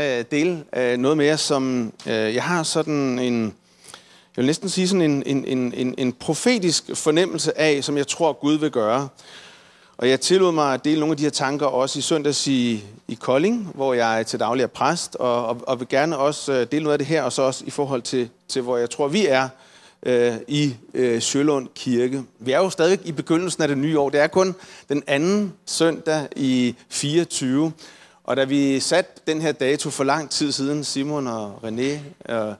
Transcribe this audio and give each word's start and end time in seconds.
øh, 0.00 0.24
dele 0.30 0.64
øh, 0.76 0.98
noget 0.98 1.16
mere, 1.16 1.38
som 1.38 1.92
øh, 2.06 2.34
jeg 2.34 2.42
har 2.42 2.62
sådan 2.62 3.18
en, 3.18 3.42
jeg 4.36 4.42
vil 4.42 4.46
næsten 4.46 4.68
sige 4.68 4.88
sådan 4.88 5.02
en, 5.02 5.22
en, 5.26 5.44
en, 5.44 5.74
en, 5.76 5.94
en 5.98 6.12
profetisk 6.12 6.84
fornemmelse 6.94 7.58
af, 7.58 7.84
som 7.84 7.96
jeg 7.96 8.06
tror 8.06 8.32
Gud 8.32 8.54
vil 8.58 8.70
gøre. 8.70 9.08
Og 9.96 10.08
jeg 10.08 10.20
tillod 10.20 10.52
mig 10.52 10.74
at 10.74 10.84
dele 10.84 11.00
nogle 11.00 11.12
af 11.12 11.16
de 11.16 11.22
her 11.22 11.30
tanker 11.30 11.66
også 11.66 11.98
i 11.98 12.02
søndags 12.02 12.46
i, 12.46 12.84
i 13.08 13.14
Kolding, 13.14 13.70
hvor 13.74 13.94
jeg 13.94 14.20
er 14.20 14.22
til 14.22 14.40
daglig 14.40 14.62
er 14.62 14.66
præst, 14.66 15.16
og, 15.16 15.46
og, 15.46 15.60
og 15.66 15.80
vil 15.80 15.88
gerne 15.88 16.18
også 16.18 16.52
øh, 16.52 16.66
dele 16.72 16.82
noget 16.82 16.94
af 16.94 16.98
det 16.98 17.06
her, 17.06 17.22
og 17.22 17.32
så 17.32 17.42
også 17.42 17.64
i 17.66 17.70
forhold 17.70 18.02
til, 18.02 18.28
til 18.48 18.62
hvor 18.62 18.76
jeg 18.76 18.90
tror, 18.90 19.08
vi 19.08 19.26
er 19.26 19.48
øh, 20.02 20.34
i 20.48 20.74
øh, 20.94 21.20
Sjølund 21.20 21.68
Kirke. 21.74 22.22
Vi 22.38 22.52
er 22.52 22.58
jo 22.58 22.70
stadig 22.70 22.98
i 23.04 23.12
begyndelsen 23.12 23.62
af 23.62 23.68
det 23.68 23.78
nye 23.78 23.98
år. 23.98 24.10
Det 24.10 24.20
er 24.20 24.26
kun 24.26 24.54
den 24.88 25.02
anden 25.06 25.52
søndag 25.66 26.28
i 26.36 26.74
24. 26.88 27.72
Og 28.24 28.36
da 28.36 28.44
vi 28.44 28.80
satte 28.80 29.10
den 29.26 29.40
her 29.40 29.52
dato 29.52 29.90
for 29.90 30.04
lang 30.04 30.30
tid 30.30 30.52
siden, 30.52 30.84
Simon 30.84 31.26
og 31.26 31.60
René 31.64 31.98
øh, 32.32 32.54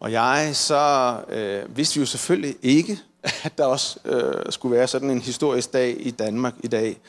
og 0.00 0.12
jeg, 0.12 0.50
så 0.52 1.16
øh, 1.28 1.76
vidste 1.76 1.94
vi 1.94 2.00
jo 2.00 2.06
selvfølgelig 2.06 2.56
ikke, 2.62 2.98
at 3.44 3.58
der 3.58 3.64
også 3.64 3.98
øh, 4.04 4.52
skulle 4.52 4.76
være 4.76 4.88
sådan 4.88 5.10
en 5.10 5.20
historisk 5.20 5.72
dag 5.72 5.96
i 5.98 6.10
Danmark 6.10 6.54
i 6.62 6.68
dag. 6.68 7.00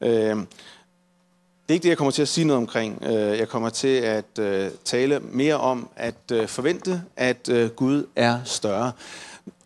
Øh, 0.00 0.36
det 1.62 1.68
er 1.68 1.72
ikke 1.74 1.82
det, 1.82 1.88
jeg 1.88 1.98
kommer 1.98 2.12
til 2.12 2.22
at 2.22 2.28
sige 2.28 2.44
noget 2.44 2.58
omkring. 2.58 3.02
Øh, 3.04 3.38
jeg 3.38 3.48
kommer 3.48 3.70
til 3.70 3.96
at 3.96 4.38
øh, 4.38 4.70
tale 4.84 5.20
mere 5.20 5.54
om 5.54 5.88
at 5.96 6.30
øh, 6.32 6.48
forvente, 6.48 7.02
at 7.16 7.48
øh, 7.48 7.70
Gud 7.70 8.06
er 8.16 8.40
større. 8.44 8.92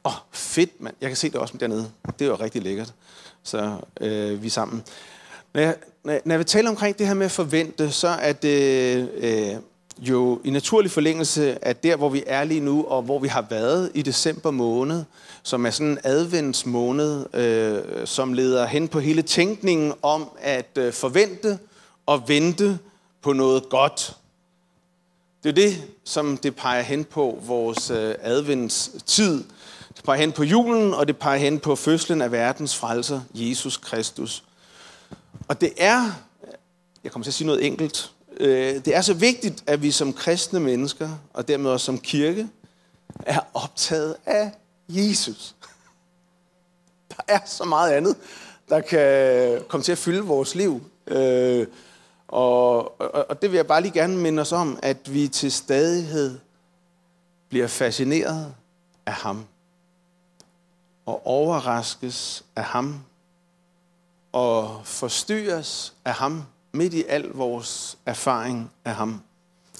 Åh, 0.05 0.13
oh, 0.13 0.19
fedt, 0.33 0.81
mand. 0.81 0.95
Jeg 1.01 1.11
kan 1.11 1.17
se 1.17 1.29
det 1.31 1.37
også 1.37 1.57
dernede. 1.61 1.91
Det 2.19 2.25
er 2.25 2.29
jo 2.29 2.35
rigtig 2.35 2.63
lækkert. 2.63 2.93
Så 3.43 3.77
øh, 4.01 4.43
vi 4.43 4.47
er 4.47 4.51
sammen. 4.51 4.83
Når 5.57 5.63
jeg, 5.63 5.77
når 6.05 6.33
jeg 6.33 6.39
vil 6.39 6.47
tale 6.47 6.69
omkring 6.69 6.99
det 6.99 7.07
her 7.07 7.15
med 7.15 7.27
at 7.27 7.33
forvente, 7.33 7.91
så 7.91 8.09
er 8.09 8.33
det 8.33 9.09
øh, 9.15 9.57
jo 9.99 10.41
i 10.45 10.51
naturlig 10.51 10.91
forlængelse 10.91 11.65
af 11.67 11.77
der, 11.77 11.97
hvor 11.97 12.09
vi 12.09 12.25
er 12.27 12.45
lige 12.45 12.61
nu, 12.61 12.85
og 12.85 13.03
hvor 13.03 13.19
vi 13.19 13.29
har 13.29 13.47
været 13.51 13.91
i 13.95 14.03
december 14.03 14.51
måned, 14.51 15.05
som 15.43 15.67
er 15.67 15.71
sådan 15.71 15.87
en 15.87 15.99
adventsmåned, 16.05 17.35
øh, 17.35 18.07
som 18.07 18.33
leder 18.33 18.67
hen 18.67 18.89
på 18.89 19.01
hele 19.01 19.23
tænkningen 19.23 19.93
om 20.03 20.29
at 20.41 20.79
øh, 20.79 20.93
forvente 20.93 21.59
og 22.07 22.29
vente 22.29 22.79
på 23.23 23.33
noget 23.33 23.69
godt. 23.69 24.17
Det 25.43 25.49
er 25.49 25.55
det, 25.55 25.83
som 26.05 26.37
det 26.37 26.57
peger 26.57 26.83
hen 26.83 27.05
på 27.05 27.39
vores 27.47 27.91
øh, 27.91 28.15
adventstid. 28.21 29.45
Det 29.97 30.05
peger 30.05 30.21
hen 30.21 30.33
på 30.33 30.45
julen, 30.45 30.95
og 30.95 31.09
det 31.09 31.17
peger 31.17 31.39
hen 31.39 31.59
på 31.59 31.77
fødslen 31.77 32.23
af 32.23 32.33
verdens 32.33 32.77
frelser, 32.77 33.21
Jesus 33.35 33.77
Kristus. 33.77 34.46
Og 35.49 35.61
det 35.61 35.73
er, 35.77 36.13
jeg 37.05 37.13
kommer 37.13 37.25
til 37.25 37.31
at 37.31 37.35
sige 37.35 37.47
noget 37.47 37.67
enkelt, 37.67 38.13
øh, 38.41 38.75
det 38.85 38.97
er 38.97 39.01
så 39.01 39.15
vigtigt, 39.15 39.65
at 39.67 39.83
vi 39.83 39.91
som 39.91 40.13
kristne 40.13 40.61
mennesker, 40.61 41.11
og 41.33 41.49
dermed 41.49 41.71
også 41.71 41.87
som 41.87 41.99
kirke, 41.99 42.49
er 43.27 43.41
optaget 43.55 44.17
af 44.27 44.53
Jesus. 44.89 45.55
Der 47.11 47.23
er 47.29 47.39
så 47.47 47.65
meget 47.65 47.93
andet, 47.93 48.17
der 48.69 48.81
kan 48.81 49.63
komme 49.69 49.85
til 49.85 49.93
at 49.93 49.99
fylde 49.99 50.23
vores 50.23 50.55
liv. 50.55 50.91
Øh, 51.07 51.67
og, 52.29 53.01
og, 53.01 53.31
og 53.31 53.43
det 53.43 53.51
vil 53.51 53.57
jeg 53.57 53.67
bare 53.67 53.83
lige 53.83 53.93
gerne 53.93 54.17
minde 54.17 54.41
os 54.41 54.53
om, 54.53 54.79
at 54.83 55.15
vi 55.15 55.29
til 55.29 55.53
stadighed 55.53 56.39
bliver 57.49 57.67
fascineret 57.67 58.55
af 59.07 59.13
ham. 59.13 59.45
Og 61.07 61.27
overraskes 61.27 62.45
af 62.57 62.65
ham. 62.65 63.01
Og 64.37 64.81
forstyrres 64.85 65.95
af 66.05 66.13
ham 66.13 66.43
midt 66.73 66.95
i 66.95 67.05
al 67.09 67.29
vores 67.35 67.99
erfaring 68.07 68.71
af 68.85 68.95
ham. 68.95 69.21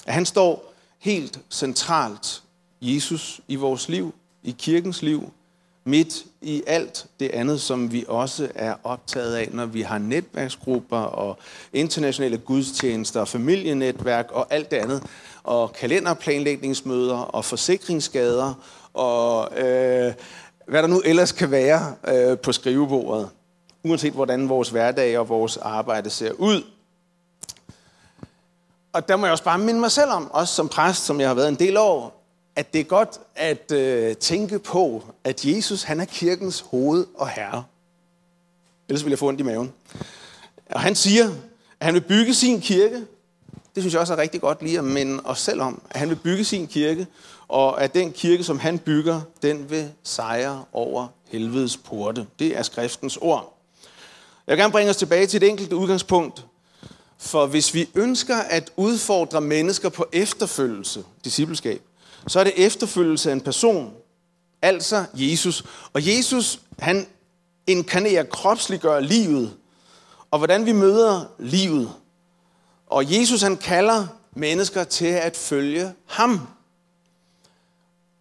At 0.05 0.13
han 0.13 0.25
står 0.25 0.73
helt 0.99 1.39
centralt, 1.49 2.43
Jesus, 2.81 3.41
i 3.47 3.55
vores 3.55 3.89
liv, 3.89 4.13
i 4.43 4.55
kirkens 4.59 5.01
liv, 5.01 5.31
midt 5.83 6.25
i 6.41 6.63
alt 6.67 7.05
det 7.19 7.29
andet, 7.29 7.61
som 7.61 7.91
vi 7.91 8.05
også 8.07 8.49
er 8.55 8.75
optaget 8.83 9.35
af, 9.35 9.49
når 9.51 9.65
vi 9.65 9.81
har 9.81 9.97
netværksgrupper 9.97 10.97
og 10.97 11.37
internationale 11.73 12.37
gudstjenester 12.37 13.19
og 13.19 13.27
familienetværk 13.27 14.31
og 14.31 14.47
alt 14.49 14.71
det 14.71 14.77
andet, 14.77 15.03
og 15.43 15.73
kalenderplanlægningsmøder 15.73 17.17
og 17.17 17.45
forsikringsskader 17.45 18.53
og 18.93 19.57
øh, 19.57 20.13
hvad 20.67 20.81
der 20.81 20.87
nu 20.87 21.01
ellers 21.05 21.31
kan 21.31 21.51
være 21.51 21.95
øh, 22.07 22.37
på 22.37 22.51
skrivebordet, 22.51 23.29
uanset 23.89 24.13
hvordan 24.13 24.49
vores 24.49 24.69
hverdag 24.69 25.19
og 25.19 25.29
vores 25.29 25.57
arbejde 25.57 26.09
ser 26.09 26.31
ud. 26.31 26.63
Og 28.93 29.07
der 29.07 29.15
må 29.15 29.25
jeg 29.25 29.31
også 29.31 29.43
bare 29.43 29.59
minde 29.59 29.79
mig 29.79 29.91
selv 29.91 30.11
om, 30.11 30.31
også 30.31 30.53
som 30.53 30.69
præst, 30.69 31.05
som 31.05 31.19
jeg 31.19 31.29
har 31.29 31.35
været 31.35 31.49
en 31.49 31.55
del 31.55 31.77
år, 31.77 32.23
at 32.55 32.73
det 32.73 32.81
er 32.81 32.85
godt 32.85 33.19
at 33.35 33.71
øh, 33.71 34.15
tænke 34.15 34.59
på, 34.59 35.03
at 35.23 35.45
Jesus 35.45 35.83
han 35.83 35.99
er 35.99 36.05
kirkens 36.05 36.59
hoved 36.59 37.05
og 37.15 37.29
herre. 37.29 37.63
Ellers 38.89 39.03
vil 39.03 39.11
jeg 39.11 39.19
få 39.19 39.27
ondt 39.27 39.39
i 39.39 39.43
maven. 39.43 39.73
Og 40.71 40.81
han 40.81 40.95
siger, 40.95 41.25
at 41.79 41.85
han 41.85 41.93
vil 41.93 42.01
bygge 42.01 42.33
sin 42.33 42.61
kirke. 42.61 42.95
Det 43.75 43.83
synes 43.83 43.93
jeg 43.93 44.01
også 44.01 44.13
er 44.13 44.17
rigtig 44.17 44.41
godt 44.41 44.61
lige 44.61 44.77
at 44.77 44.83
minde 44.83 45.21
os 45.23 45.39
selv 45.39 45.61
om. 45.61 45.81
At 45.89 45.99
han 45.99 46.09
vil 46.09 46.15
bygge 46.15 46.43
sin 46.43 46.67
kirke, 46.67 47.07
og 47.47 47.81
at 47.83 47.93
den 47.93 48.11
kirke, 48.11 48.43
som 48.43 48.59
han 48.59 48.79
bygger, 48.79 49.21
den 49.41 49.69
vil 49.69 49.91
sejre 50.03 50.65
over 50.73 51.07
helvedes 51.27 51.77
porte. 51.77 52.27
Det 52.39 52.57
er 52.57 52.63
skriftens 52.63 53.17
ord. 53.17 53.56
Jeg 54.47 54.53
vil 54.53 54.61
gerne 54.61 54.71
bringe 54.71 54.89
os 54.89 54.97
tilbage 54.97 55.27
til 55.27 55.43
et 55.43 55.49
enkelt 55.49 55.73
udgangspunkt. 55.73 56.45
For 57.17 57.45
hvis 57.45 57.73
vi 57.73 57.89
ønsker 57.95 58.37
at 58.37 58.71
udfordre 58.75 59.41
mennesker 59.41 59.89
på 59.89 60.05
efterfølgelse, 60.11 61.03
discipleskab, 61.23 61.81
så 62.27 62.39
er 62.39 62.43
det 62.43 62.53
efterfølgelse 62.65 63.29
af 63.29 63.33
en 63.33 63.41
person, 63.41 63.93
altså 64.61 65.05
Jesus. 65.13 65.63
Og 65.93 66.07
Jesus, 66.07 66.59
han 66.79 67.07
inkarnerer, 67.67 68.23
kropsliggør 68.23 68.99
livet, 68.99 69.53
og 70.31 70.37
hvordan 70.37 70.65
vi 70.65 70.71
møder 70.71 71.25
livet. 71.39 71.91
Og 72.87 73.13
Jesus, 73.13 73.41
han 73.41 73.57
kalder 73.57 74.07
mennesker 74.33 74.83
til 74.83 75.05
at 75.05 75.37
følge 75.37 75.93
ham. 76.05 76.47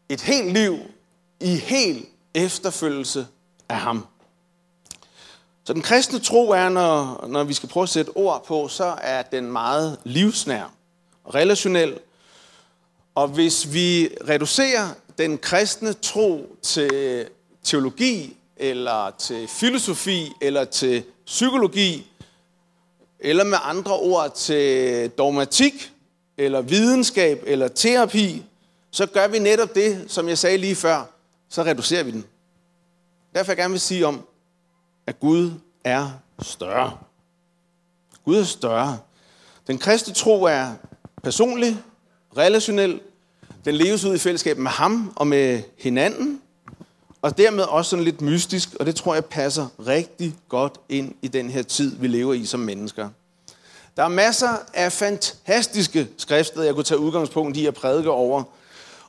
Et 0.09 0.21
helt 0.21 0.53
liv 0.53 0.79
i 1.41 1.57
helt 1.57 2.09
efterfølgelse 2.35 3.27
af 3.69 3.77
ham. 3.81 4.07
Så 5.67 5.73
den 5.73 5.83
kristne 5.83 6.19
tro 6.19 6.51
er, 6.51 6.69
når, 6.69 7.25
når 7.29 7.45
vi 7.45 7.55
skal 7.55 7.69
prøve 7.69 7.83
at 7.83 7.89
sætte 7.89 8.11
ord 8.11 8.45
på, 8.45 8.69
så 8.69 8.95
er 9.03 9.23
den 9.23 9.53
meget 9.53 9.99
livsnær, 10.05 10.73
og 11.25 11.35
relationel 11.35 11.99
og 13.17 13.29
hvis 13.29 13.73
vi 13.73 14.09
reducerer 14.29 14.89
den 15.19 15.39
kristne 15.39 15.93
tro 15.93 16.57
til 16.63 17.27
teologi, 17.65 18.37
eller 18.57 19.11
til 19.19 19.49
filosofi, 19.49 20.33
eller 20.41 20.65
til 20.65 21.05
psykologi, 21.27 22.13
eller 23.21 23.45
med 23.45 23.59
andre 23.63 23.93
ord 23.97 24.35
til 24.35 25.11
dogmatik, 25.11 25.93
eller 26.39 26.61
videnskab, 26.61 27.43
eller 27.47 27.69
terapi, 27.69 28.45
så 28.91 29.07
gør 29.07 29.29
vi 29.29 29.39
netop 29.39 29.75
det, 29.75 30.05
som 30.09 30.29
jeg 30.29 30.39
sagde 30.39 30.59
lige 30.59 30.77
før, 30.77 31.05
så 31.49 31.63
reducerer 31.63 32.03
vi 32.03 32.11
den. 32.11 32.25
Derfor 33.35 33.47
vil 33.47 33.53
jeg 33.53 33.57
gerne 33.57 33.73
vil 33.73 33.81
sige 33.81 34.07
om, 34.07 34.27
at 35.07 35.21
Gud 35.21 35.51
er 35.85 36.11
større. 36.43 36.99
Gud 38.25 38.37
er 38.37 38.45
større. 38.45 38.99
Den 39.67 39.79
kristne 39.79 40.15
tro 40.15 40.43
er 40.43 40.73
personlig, 41.23 41.77
relationel. 42.37 43.01
Den 43.65 43.75
leves 43.75 44.05
ud 44.05 44.15
i 44.15 44.19
fællesskab 44.19 44.59
med 44.59 44.71
ham 44.71 45.13
og 45.17 45.27
med 45.27 45.63
hinanden, 45.79 46.41
og 47.23 47.39
dermed 47.39 47.65
også 47.65 47.91
sådan 47.91 48.05
lidt 48.05 48.21
mystisk, 48.21 48.75
og 48.81 48.87
det 48.87 48.97
tror 48.97 49.15
jeg 49.15 49.25
passer 49.25 49.67
rigtig 49.87 50.37
godt 50.49 50.75
ind 50.89 51.15
i 51.23 51.29
den 51.29 51.51
her 51.51 51.63
tid, 51.63 51.97
vi 51.97 52.09
lever 52.09 52.35
i 52.35 52.45
som 52.45 52.61
mennesker. 52.61 53.09
Der 53.97 54.05
er 54.05 54.09
masser 54.09 54.49
af 54.75 54.93
fantastiske 54.93 56.09
skrifter, 56.19 56.63
jeg 56.63 56.75
kunne 56.75 56.85
tage 56.85 56.99
udgangspunkt 56.99 57.57
i 57.57 57.67
at 57.67 57.75
prædike 57.75 58.11
over. 58.11 58.43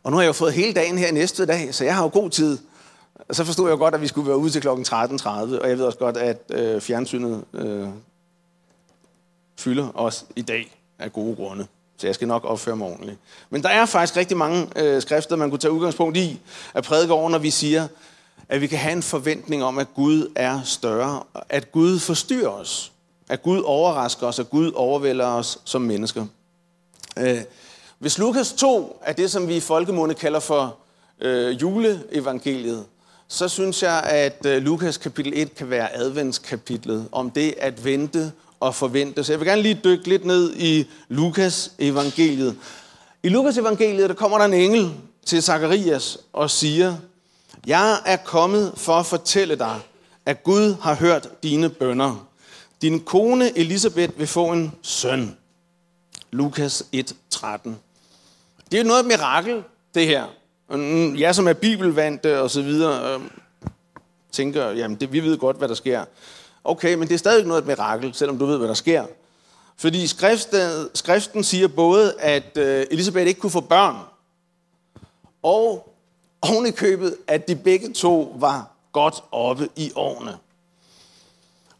Og 0.03 0.11
nu 0.11 0.17
har 0.17 0.21
jeg 0.21 0.27
jo 0.27 0.33
fået 0.33 0.53
hele 0.53 0.73
dagen 0.73 0.97
her 0.97 1.11
næste 1.11 1.45
dag, 1.45 1.75
så 1.75 1.83
jeg 1.83 1.95
har 1.95 2.03
jo 2.03 2.09
god 2.13 2.29
tid. 2.29 2.57
Og 3.29 3.35
så 3.35 3.43
forstod 3.43 3.69
jeg 3.69 3.77
godt, 3.77 3.95
at 3.95 4.01
vi 4.01 4.07
skulle 4.07 4.27
være 4.27 4.37
ude 4.37 4.51
til 4.51 4.61
kl. 4.61 4.67
13.30, 4.67 5.29
og 5.29 5.69
jeg 5.69 5.77
ved 5.77 5.85
også 5.85 5.99
godt, 5.99 6.17
at 6.17 6.41
øh, 6.49 6.81
fjernsynet 6.81 7.43
øh, 7.53 7.87
fylder 9.57 9.97
os 9.99 10.25
i 10.35 10.41
dag 10.41 10.81
af 10.99 11.13
gode 11.13 11.35
grunde. 11.35 11.67
Så 11.97 12.07
jeg 12.07 12.15
skal 12.15 12.27
nok 12.27 12.45
opføre 12.45 12.75
mig 12.75 12.87
ordentligt. 12.87 13.17
Men 13.49 13.63
der 13.63 13.69
er 13.69 13.85
faktisk 13.85 14.17
rigtig 14.17 14.37
mange 14.37 14.67
øh, 14.75 15.01
skrifter, 15.01 15.35
man 15.35 15.49
kunne 15.49 15.59
tage 15.59 15.71
udgangspunkt 15.71 16.17
i 16.17 16.39
at 16.73 16.83
prædike 16.83 17.13
over, 17.13 17.29
når 17.29 17.37
vi 17.37 17.49
siger, 17.49 17.87
at 18.49 18.61
vi 18.61 18.67
kan 18.67 18.79
have 18.79 18.93
en 18.93 19.03
forventning 19.03 19.63
om, 19.63 19.79
at 19.79 19.87
Gud 19.95 20.31
er 20.35 20.61
større, 20.63 21.23
at 21.49 21.71
Gud 21.71 21.99
forstyrrer 21.99 22.49
os, 22.49 22.91
at 23.29 23.43
Gud 23.43 23.61
overrasker 23.61 24.27
os, 24.27 24.39
at 24.39 24.49
Gud 24.49 24.71
overvælder 24.75 25.25
os 25.25 25.59
som 25.65 25.81
mennesker. 25.81 26.25
Øh, 27.19 27.41
hvis 27.99 28.17
Lukas 28.17 28.53
2 28.53 29.01
er 29.03 29.13
det, 29.13 29.31
som 29.31 29.47
vi 29.47 29.55
i 29.55 29.59
folkemunde 29.59 30.15
kalder 30.15 30.39
for 30.39 30.77
øh, 31.21 31.61
juleevangeliet, 31.61 32.85
så 33.27 33.47
synes 33.47 33.83
jeg, 33.83 34.03
at 34.03 34.45
øh, 34.45 34.61
Lukas 34.61 34.97
kapitel 34.97 35.33
1 35.35 35.55
kan 35.55 35.69
være 35.69 35.95
adventskapitlet 35.95 37.07
om 37.11 37.29
det 37.29 37.53
at 37.57 37.85
vente 37.85 38.31
og 38.59 38.75
forvente. 38.75 39.23
Så 39.23 39.33
jeg 39.33 39.39
vil 39.39 39.47
gerne 39.47 39.61
lige 39.61 39.79
dykke 39.83 40.09
lidt 40.09 40.25
ned 40.25 40.55
i 40.55 40.87
Lukas 41.09 41.71
evangeliet. 41.79 42.57
I 43.23 43.29
Lukas 43.29 43.57
evangeliet, 43.57 44.09
der 44.09 44.15
kommer 44.15 44.37
der 44.37 44.45
en 44.45 44.53
engel 44.53 44.93
til 45.25 45.43
Zakarias 45.43 46.17
og 46.33 46.49
siger, 46.49 46.95
jeg 47.67 47.97
er 48.05 48.17
kommet 48.17 48.73
for 48.75 48.93
at 48.93 49.05
fortælle 49.05 49.55
dig, 49.55 49.79
at 50.25 50.43
Gud 50.43 50.75
har 50.81 50.95
hørt 50.95 51.43
dine 51.43 51.69
bønder. 51.69 52.27
Din 52.81 52.99
kone 52.99 53.57
Elisabeth 53.57 54.19
vil 54.19 54.27
få 54.27 54.51
en 54.51 54.71
søn. 54.81 55.37
Lukas 56.31 56.83
1:13. 56.95 57.69
Det 58.71 58.79
er 58.79 58.83
jo 58.83 58.87
noget 58.87 59.05
mirakel, 59.05 59.63
det 59.95 60.07
her. 60.07 60.25
Jeg 61.17 61.35
som 61.35 61.47
er 61.47 61.53
bibelvandte 61.53 62.29
øh, 62.29 62.41
og 62.41 62.51
så 62.51 62.61
videre, 62.61 63.13
øh, 63.13 63.21
tænker, 64.31 64.69
jamen 64.69 64.99
det, 64.99 65.11
vi 65.11 65.19
ved 65.19 65.37
godt, 65.37 65.57
hvad 65.57 65.67
der 65.67 65.73
sker. 65.73 66.05
Okay, 66.63 66.93
men 66.93 67.07
det 67.07 67.13
er 67.13 67.17
stadig 67.17 67.45
noget 67.45 67.61
et 67.61 67.67
mirakel, 67.67 68.13
selvom 68.13 68.39
du 68.39 68.45
ved, 68.45 68.57
hvad 68.57 68.67
der 68.67 68.73
sker. 68.73 69.05
Fordi 69.77 70.07
skriften, 70.07 70.89
skriften 70.93 71.43
siger 71.43 71.67
både, 71.67 72.13
at 72.19 72.57
øh, 72.57 72.85
Elisabeth 72.91 73.27
ikke 73.27 73.39
kunne 73.39 73.49
få 73.49 73.61
børn, 73.61 73.95
og 75.43 75.93
oven 76.41 76.65
i 76.65 76.71
købet, 76.71 77.15
at 77.27 77.47
de 77.47 77.55
begge 77.55 77.93
to 77.93 78.35
var 78.39 78.71
godt 78.91 79.23
oppe 79.31 79.69
i 79.75 79.91
årene. 79.95 80.37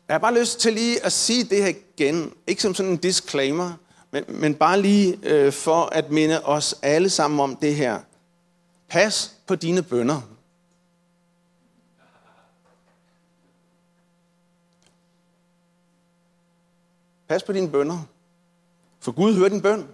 Jeg 0.07 0.13
har 0.13 0.19
bare 0.19 0.39
lyst 0.39 0.59
til 0.59 0.73
lige 0.73 1.05
at 1.05 1.11
sige 1.11 1.43
det 1.43 1.63
her 1.63 1.73
igen, 1.97 2.31
ikke 2.47 2.61
som 2.61 2.75
sådan 2.75 2.91
en 2.91 2.97
disclaimer, 2.97 3.71
men, 4.11 4.23
men 4.27 4.55
bare 4.55 4.81
lige 4.81 5.19
øh, 5.23 5.53
for 5.53 5.89
at 5.91 6.11
minde 6.11 6.43
os 6.43 6.75
alle 6.81 7.09
sammen 7.09 7.39
om 7.39 7.55
det 7.55 7.75
her. 7.75 7.99
Pas 8.89 9.35
på 9.47 9.55
dine 9.55 9.83
bønder. 9.83 10.21
Pas 17.27 17.43
på 17.43 17.53
dine 17.53 17.71
bønder. 17.71 17.99
For 18.99 19.11
Gud 19.11 19.33
hører 19.33 19.49
din 19.49 19.61
bøn. 19.61 19.87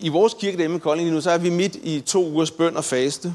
I 0.00 0.08
vores 0.08 0.34
kirke 0.34 0.56
derhjemme 0.56 0.76
i 0.76 0.80
Kolding 0.80 1.06
lige 1.06 1.14
nu, 1.14 1.20
så 1.20 1.30
er 1.30 1.38
vi 1.38 1.50
midt 1.50 1.76
i 1.76 2.00
to 2.00 2.26
ugers 2.26 2.50
bøn 2.50 2.76
og 2.76 2.84
faste. 2.84 3.34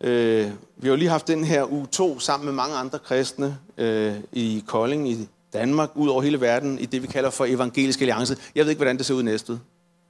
Øh, 0.00 0.50
vi 0.76 0.88
har 0.88 0.88
jo 0.88 0.96
lige 0.96 1.08
haft 1.08 1.26
den 1.26 1.44
her 1.44 1.72
uge 1.72 1.86
to 1.86 2.18
sammen 2.18 2.44
med 2.44 2.54
mange 2.54 2.76
andre 2.76 2.98
kristne 2.98 3.58
øh, 3.76 4.16
i 4.32 4.64
Kolding 4.66 5.10
i 5.10 5.28
Danmark, 5.56 5.90
ud 5.94 6.08
over 6.08 6.22
hele 6.22 6.40
verden, 6.40 6.78
i 6.78 6.86
det 6.86 7.02
vi 7.02 7.06
kalder 7.06 7.30
for 7.30 7.44
evangelisk 7.44 8.00
alliance. 8.00 8.36
Jeg 8.54 8.64
ved 8.64 8.70
ikke, 8.70 8.78
hvordan 8.78 8.96
det 8.98 9.06
ser 9.06 9.14
ud 9.14 9.22
næste. 9.22 9.60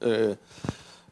Øh, 0.00 0.36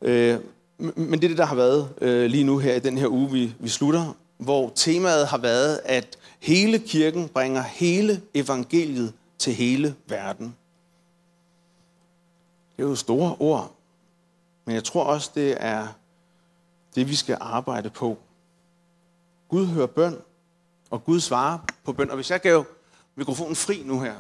øh, 0.03 0.39
men 0.79 1.13
det 1.13 1.25
er 1.25 1.29
det, 1.29 1.39
der 1.39 1.45
har 1.45 1.57
været 1.57 1.89
øh, 2.01 2.27
lige 2.27 2.45
nu 2.45 2.59
her 2.59 2.75
i 2.75 2.79
den 2.79 2.99
her 2.99 3.09
uge, 3.09 3.31
vi, 3.31 3.55
vi 3.59 3.69
slutter, 3.69 4.17
hvor 4.39 4.73
temaet 4.75 5.27
har 5.27 5.39
været, 5.39 5.81
at 5.85 6.19
hele 6.41 6.79
kirken 6.79 7.29
bringer 7.29 7.63
hele 7.63 8.21
evangeliet 8.35 9.13
til 9.39 9.53
hele 9.53 9.95
verden. 10.07 10.57
Det 12.77 12.85
er 12.85 12.89
jo 12.89 12.95
store 12.95 13.37
ord, 13.39 13.75
men 14.65 14.75
jeg 14.75 14.85
tror 14.85 15.05
også, 15.05 15.31
det 15.35 15.57
er 15.61 15.87
det, 16.95 17.09
vi 17.09 17.15
skal 17.15 17.37
arbejde 17.41 17.91
på. 17.91 18.19
Gud 19.49 19.67
hører 19.67 19.87
bøn, 19.87 20.17
og 20.91 21.05
Gud 21.05 21.21
svarer 21.21 21.59
på 21.85 21.93
bøn. 21.93 22.11
Og 22.11 22.15
hvis 22.15 22.31
jeg 22.31 22.41
gav 22.41 22.65
mikrofonen 23.17 23.57
fri 23.57 23.83
nu 23.85 24.01
her, 24.01 24.15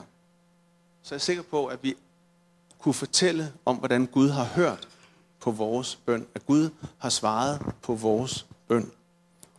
så 1.02 1.14
er 1.14 1.16
jeg 1.16 1.20
sikker 1.20 1.42
på, 1.42 1.66
at 1.66 1.78
vi 1.82 1.94
kunne 2.78 2.94
fortælle 2.94 3.52
om, 3.64 3.76
hvordan 3.76 4.06
Gud 4.06 4.28
har 4.28 4.44
hørt 4.44 4.88
på 5.40 5.50
vores 5.50 5.96
bøn. 5.96 6.26
At 6.34 6.46
Gud 6.46 6.70
har 6.98 7.08
svaret 7.08 7.60
på 7.82 7.94
vores 7.94 8.46
bøn. 8.68 8.90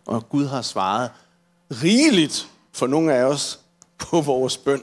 Og 0.06 0.30
Gud 0.30 0.46
har 0.46 0.62
svaret 0.62 1.12
rigeligt 1.72 2.50
for 2.72 2.88
nogle 2.88 3.14
af 3.14 3.24
os 3.24 3.60
på 3.98 4.22
vores 4.22 4.58
bøn. 4.58 4.82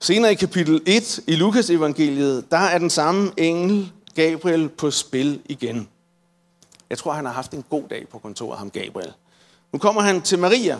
Senere 0.00 0.32
i 0.32 0.34
kapitel 0.34 0.82
1 0.86 1.20
i 1.26 1.36
Lukas 1.36 1.70
evangeliet, 1.70 2.50
der 2.50 2.58
er 2.58 2.78
den 2.78 2.90
samme 2.90 3.32
engel, 3.36 3.92
Gabriel, 4.14 4.68
på 4.68 4.90
spil 4.90 5.42
igen. 5.44 5.88
Jeg 6.90 6.98
tror, 6.98 7.12
han 7.12 7.24
har 7.24 7.32
haft 7.32 7.52
en 7.52 7.64
god 7.70 7.88
dag 7.90 8.08
på 8.08 8.18
kontoret, 8.18 8.58
ham 8.58 8.70
Gabriel. 8.70 9.12
Nu 9.72 9.78
kommer 9.78 10.02
han 10.02 10.22
til 10.22 10.38
Maria. 10.38 10.78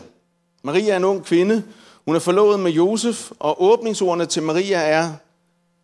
Maria 0.62 0.93
er 0.93 0.97
en 0.97 1.05
ung 1.05 1.25
kvinde. 1.25 1.65
Hun 2.05 2.14
er 2.14 2.20
forlovet 2.20 2.61
med 2.61 2.70
Josef, 2.70 3.31
og 3.38 3.62
åbningsordene 3.62 4.26
til 4.26 4.43
Maria 4.43 4.79
er, 4.79 5.12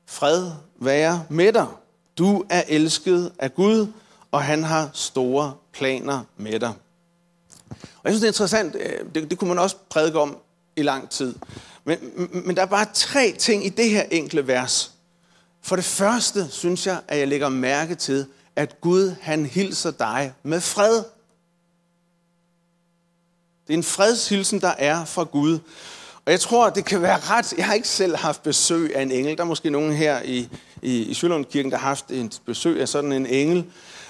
fred 0.06 0.50
være 0.78 1.24
med 1.28 1.52
dig. 1.52 1.66
Du 2.18 2.44
er 2.48 2.62
elsket 2.68 3.32
af 3.38 3.54
Gud, 3.54 3.86
og 4.32 4.42
han 4.42 4.64
har 4.64 4.90
store 4.92 5.54
planer 5.72 6.20
med 6.36 6.60
dig. 6.60 6.72
Og 7.70 8.04
jeg 8.04 8.12
synes, 8.12 8.20
det 8.20 8.26
er 8.26 8.30
interessant. 8.30 8.76
Øh, 8.76 9.14
det, 9.14 9.30
det 9.30 9.38
kunne 9.38 9.48
man 9.48 9.58
også 9.58 9.76
prædike 9.90 10.20
om 10.20 10.38
i 10.76 10.82
lang 10.82 11.10
tid. 11.10 11.34
Men, 11.84 11.98
men 12.32 12.56
der 12.56 12.62
er 12.62 12.66
bare 12.66 12.86
tre 12.94 13.34
ting 13.38 13.66
i 13.66 13.68
det 13.68 13.90
her 13.90 14.02
enkle 14.02 14.46
vers. 14.46 14.92
For 15.62 15.76
det 15.76 15.84
første 15.84 16.48
synes 16.50 16.86
jeg, 16.86 17.00
at 17.08 17.18
jeg 17.18 17.28
lægger 17.28 17.48
mærke 17.48 17.94
til, 17.94 18.26
at 18.56 18.80
Gud 18.80 19.14
han 19.20 19.46
hilser 19.46 19.90
dig 19.90 20.32
med 20.42 20.60
fred. 20.60 21.02
Det 23.66 23.72
er 23.72 23.78
en 23.78 23.82
fredshilsen, 23.82 24.60
der 24.60 24.74
er 24.78 25.04
fra 25.04 25.24
Gud. 25.24 25.58
Og 26.26 26.32
jeg 26.32 26.40
tror, 26.40 26.70
det 26.70 26.84
kan 26.84 27.02
være 27.02 27.18
ret... 27.20 27.52
Jeg 27.52 27.66
har 27.66 27.74
ikke 27.74 27.88
selv 27.88 28.16
haft 28.16 28.42
besøg 28.42 28.96
af 28.96 29.02
en 29.02 29.10
engel. 29.10 29.36
Der 29.36 29.42
er 29.42 29.46
måske 29.46 29.70
nogen 29.70 29.92
her 29.92 30.22
i, 30.22 30.48
i, 30.82 31.02
i 31.02 31.14
Sjølundkirken, 31.14 31.70
der 31.70 31.78
har 31.78 31.88
haft 31.88 32.10
et 32.10 32.40
besøg 32.46 32.80
af 32.80 32.88
sådan 32.88 33.12
en 33.12 33.26
engel. 33.26 33.64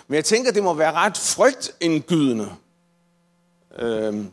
Men 0.08 0.14
jeg 0.14 0.24
tænker, 0.24 0.52
det 0.52 0.62
må 0.62 0.74
være 0.74 0.92
ret 0.92 1.16
frygtindgydende 1.16 2.48
øh, 3.78 4.24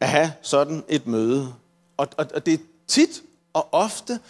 at 0.00 0.08
have 0.08 0.32
sådan 0.42 0.84
et 0.88 1.06
møde. 1.06 1.54
Og, 1.96 2.08
og, 2.16 2.26
og 2.34 2.46
det 2.46 2.54
er 2.54 2.58
tit 2.86 3.22
og 3.52 3.68
ofte, 3.74 4.20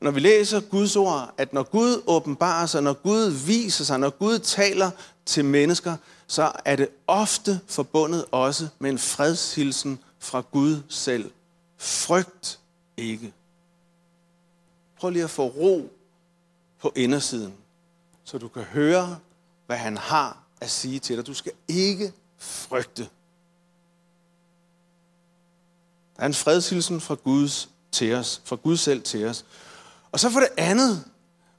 når 0.00 0.10
vi 0.10 0.20
læser 0.20 0.60
Guds 0.60 0.96
ord, 0.96 1.34
at 1.38 1.52
når 1.52 1.62
Gud 1.62 2.02
åbenbarer 2.06 2.66
sig, 2.66 2.82
når 2.82 2.92
Gud 2.92 3.30
viser 3.46 3.84
sig, 3.84 3.98
når 3.98 4.10
Gud 4.10 4.38
taler 4.38 4.90
til 5.26 5.44
mennesker, 5.44 5.96
så 6.26 6.52
er 6.64 6.76
det 6.76 6.88
ofte 7.06 7.60
forbundet 7.66 8.24
også 8.30 8.68
med 8.78 8.90
en 8.90 8.98
fredshilsen 8.98 9.98
fra 10.18 10.42
Gud 10.52 10.82
selv. 10.88 11.30
Frygt 11.84 12.60
ikke. 12.96 13.32
Prøv 14.96 15.10
lige 15.10 15.24
at 15.24 15.30
få 15.30 15.46
ro 15.46 15.92
på 16.80 16.92
indersiden, 16.96 17.54
så 18.24 18.38
du 18.38 18.48
kan 18.48 18.62
høre, 18.62 19.18
hvad 19.66 19.76
han 19.76 19.96
har 19.96 20.42
at 20.60 20.70
sige 20.70 20.98
til 20.98 21.16
dig. 21.16 21.26
Du 21.26 21.34
skal 21.34 21.52
ikke 21.68 22.12
frygte. 22.38 23.02
Der 26.16 26.22
er 26.22 26.26
en 26.26 26.34
fredshilsen 26.34 27.00
fra 27.00 27.14
Guds 27.14 27.68
til 27.92 28.14
os, 28.14 28.42
fra 28.44 28.56
Gud 28.56 28.76
selv 28.76 29.02
til 29.02 29.26
os. 29.26 29.44
Og 30.12 30.20
så 30.20 30.30
for 30.30 30.40
det 30.40 30.48
andet, 30.56 31.04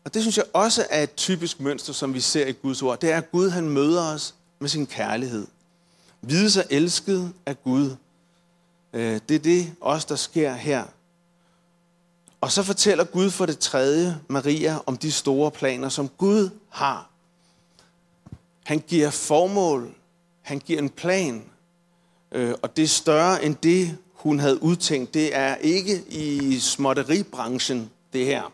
og 0.06 0.14
det 0.14 0.22
synes 0.22 0.38
jeg 0.38 0.46
også 0.54 0.88
er 0.90 1.04
et 1.04 1.16
typisk 1.16 1.60
mønster, 1.60 1.94
som 1.94 2.14
vi 2.14 2.20
ser 2.20 2.48
i 2.48 2.52
Guds 2.52 2.82
ord, 2.82 3.00
det 3.00 3.12
er, 3.12 3.18
at 3.18 3.32
Gud 3.32 3.50
han 3.50 3.70
møder 3.70 4.14
os 4.14 4.36
med 4.60 4.70
sin 4.70 4.88
kærlighed. 4.88 5.48
Vide 6.22 6.52
sig 6.52 6.66
elsket 6.70 7.34
af 7.46 7.64
Gud. 7.64 7.96
Øh, 8.96 9.20
det 9.30 9.36
er 9.36 9.40
det 9.40 9.74
også, 9.82 10.08
der 10.10 10.16
sker 10.16 10.54
her. 10.54 10.84
Og 12.42 12.52
så 12.52 12.64
fortæller 12.64 13.04
Gud 13.04 13.30
for 13.30 13.46
det 13.46 13.60
tredje 13.60 14.18
Maria 14.28 14.78
om 14.86 14.98
de 14.98 15.12
store 15.12 15.52
planer, 15.52 15.90
som 15.90 16.10
Gud 16.10 16.50
har. 16.70 17.10
Han 18.64 18.84
giver 18.88 19.10
formål, 19.10 19.96
han 20.42 20.60
giver 20.60 20.80
en 20.80 20.90
plan, 20.90 21.44
øh, 22.32 22.54
og 22.62 22.78
det 22.78 22.84
er 22.84 22.88
større 22.88 23.46
end 23.46 23.56
det, 23.56 23.98
hun 24.14 24.40
havde 24.40 24.64
udtænkt. 24.64 25.14
Det 25.14 25.36
er 25.36 25.56
ikke 25.56 26.04
i 26.10 26.60
småtteribranchen, 26.60 27.90
det 28.14 28.26
her. 28.26 28.54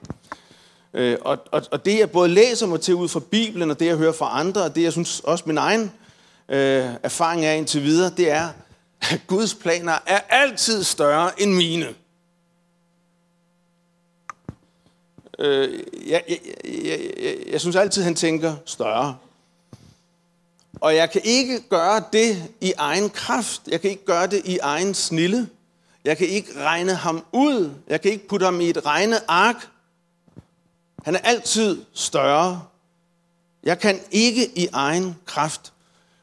Øh, 0.93 1.17
og, 1.21 1.38
og, 1.51 1.62
og 1.71 1.86
det 1.86 2.00
jeg 2.00 2.12
både 2.12 2.29
læser 2.29 2.67
mig 2.67 2.81
til 2.81 2.95
ud 2.95 3.07
fra 3.07 3.19
Bibelen, 3.19 3.71
og 3.71 3.79
det 3.79 3.86
jeg 3.86 3.98
hører 3.98 4.12
fra 4.12 4.39
andre, 4.39 4.63
og 4.63 4.75
det 4.75 4.83
jeg 4.83 4.91
synes 4.91 5.19
også 5.19 5.43
min 5.48 5.57
egen 5.57 5.91
øh, 6.50 6.89
erfaring 7.03 7.45
er 7.45 7.51
indtil 7.51 7.83
videre, 7.83 8.12
det 8.17 8.31
er, 8.31 8.50
at 9.01 9.22
Guds 9.27 9.55
planer 9.55 9.98
er 10.05 10.20
altid 10.29 10.84
større 10.84 11.41
end 11.41 11.53
mine. 11.53 11.96
Øh, 15.39 15.84
jeg, 16.08 16.24
jeg, 16.29 16.39
jeg, 16.65 17.12
jeg, 17.22 17.36
jeg 17.51 17.62
synes 17.62 17.75
altid, 17.75 18.03
han 18.03 18.15
tænker 18.15 18.55
større. 18.65 19.17
Og 20.81 20.96
jeg 20.96 21.12
kan 21.12 21.22
ikke 21.24 21.62
gøre 21.70 22.03
det 22.13 22.50
i 22.62 22.74
egen 22.77 23.10
kraft. 23.10 23.62
Jeg 23.67 23.81
kan 23.81 23.89
ikke 23.89 24.05
gøre 24.05 24.27
det 24.27 24.41
i 24.46 24.58
egen 24.58 24.93
snille. 24.93 25.50
Jeg 26.05 26.17
kan 26.17 26.27
ikke 26.27 26.63
regne 26.63 26.96
ham 26.96 27.25
ud. 27.31 27.72
Jeg 27.88 28.01
kan 28.01 28.12
ikke 28.12 28.27
putte 28.27 28.46
ham 28.46 28.62
i 28.62 28.70
et 28.70 28.86
regneark. 28.86 29.70
Han 31.03 31.15
er 31.15 31.20
altid 31.20 31.86
større. 31.93 32.63
Jeg 33.63 33.79
kan 33.79 34.00
ikke 34.12 34.60
i 34.60 34.67
egen 34.74 35.15
kraft. 35.25 35.74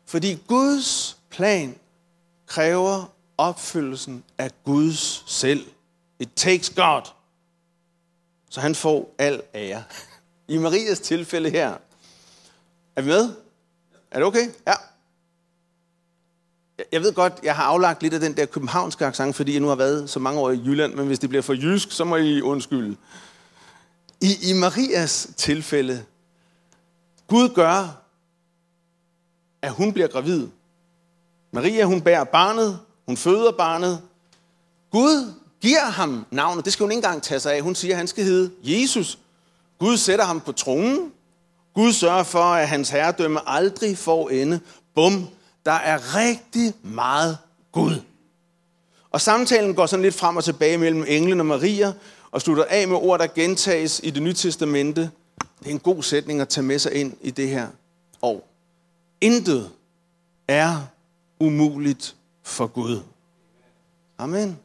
Fordi 0.07 0.39
Guds 0.47 1.17
plan 1.31 1.77
kræver 2.49 3.15
opfyldelsen 3.39 4.25
af 4.39 4.51
Guds 4.65 5.25
selv. 5.27 5.67
It 6.19 6.29
takes 6.37 6.71
God. 6.71 7.03
Så 8.51 8.61
han 8.61 8.75
får 8.75 9.15
al 9.19 9.43
ære. 9.55 9.85
I 10.49 10.59
Marias 10.59 11.01
tilfælde 11.01 11.51
her. 11.51 11.77
Er 12.97 13.03
vi 13.03 13.09
med? 13.09 13.35
Er 14.11 14.19
det 14.19 14.27
okay? 14.27 14.51
Ja. 14.67 14.73
jeg 16.93 17.01
ved 17.01 17.13
godt, 17.13 17.33
jeg 17.43 17.57
har 17.57 17.65
aflagt 17.65 18.03
lidt 18.03 18.15
af 18.15 18.21
den 18.21 18.37
der 18.37 18.47
københavnske 18.47 19.07
accent, 19.07 19.37
fordi 19.37 19.53
jeg 19.53 19.61
nu 19.61 19.69
har 19.69 19.75
været 19.75 20.11
så 20.11 20.19
mange 20.19 20.41
år 20.41 20.51
i 20.51 20.61
Jylland, 20.65 20.95
men 20.95 21.07
hvis 21.07 21.19
det 21.19 21.29
bliver 21.29 21.43
for 21.43 21.55
jysk, 21.55 21.93
så 21.93 22.05
må 22.05 22.17
I 22.17 22.41
undskylde. 22.41 22.97
I, 24.21 24.51
i 24.51 24.53
Marias 24.53 25.31
tilfælde, 25.37 26.05
Gud 27.27 27.49
gør, 27.49 28.03
at 29.63 29.73
hun 29.73 29.93
bliver 29.93 30.09
gravid. 30.09 30.49
Maria, 31.53 31.85
hun 31.85 32.01
bærer 32.01 32.25
barnet, 32.25 32.79
hun 33.07 33.17
føder 33.17 33.53
barnet. 33.53 34.03
Gud 34.91 35.33
giver 35.61 35.85
ham 35.85 36.27
navnet, 36.31 36.65
det 36.65 36.73
skal 36.73 36.85
hun 36.85 36.91
ikke 36.93 36.99
engang 36.99 37.23
tage 37.23 37.41
sig 37.41 37.55
af. 37.55 37.63
Hun 37.63 37.75
siger, 37.75 37.95
at 37.95 37.99
han 37.99 38.07
skal 38.07 38.25
hedde 38.25 38.51
Jesus. 38.63 39.19
Gud 39.79 39.97
sætter 39.97 40.25
ham 40.25 40.41
på 40.41 40.53
tronen. 40.53 41.13
Gud 41.75 41.93
sørger 41.93 42.23
for, 42.23 42.43
at 42.43 42.69
hans 42.69 42.91
herredømme 42.91 43.49
aldrig 43.49 43.99
får 43.99 44.31
ende. 44.31 44.61
Bum, 44.95 45.29
der 45.67 45.73
er 45.73 46.17
rigtig 46.17 46.75
meget 46.83 47.39
Gud. 47.73 48.03
Og 49.11 49.21
samtalen 49.21 49.75
går 49.75 49.87
sådan 49.87 50.03
lidt 50.03 50.15
frem 50.15 50.37
og 50.37 50.45
tilbage 50.45 50.79
mellem 50.79 51.05
englen 51.09 51.41
og 51.41 51.47
Maria, 51.47 51.93
og 52.31 52.41
slutter 52.41 52.65
af 52.71 52.89
med 52.89 52.97
ord, 52.97 53.19
der 53.19 53.27
gentages 53.27 54.01
i 54.05 54.11
det 54.11 54.23
nye 54.23 54.33
testamente. 54.33 55.11
Det 55.59 55.67
er 55.67 55.71
en 55.71 55.79
god 55.79 56.03
sætning 56.03 56.41
at 56.41 56.49
tage 56.49 56.65
med 56.65 56.79
sig 56.79 56.95
ind 56.95 57.13
i 57.21 57.31
det 57.31 57.49
her 57.49 57.69
år. 58.23 58.49
Intet 59.21 59.71
er 60.49 60.87
umuligt 61.41 62.17
for 62.43 62.67
Gud. 62.67 63.01
Amen. 64.19 64.59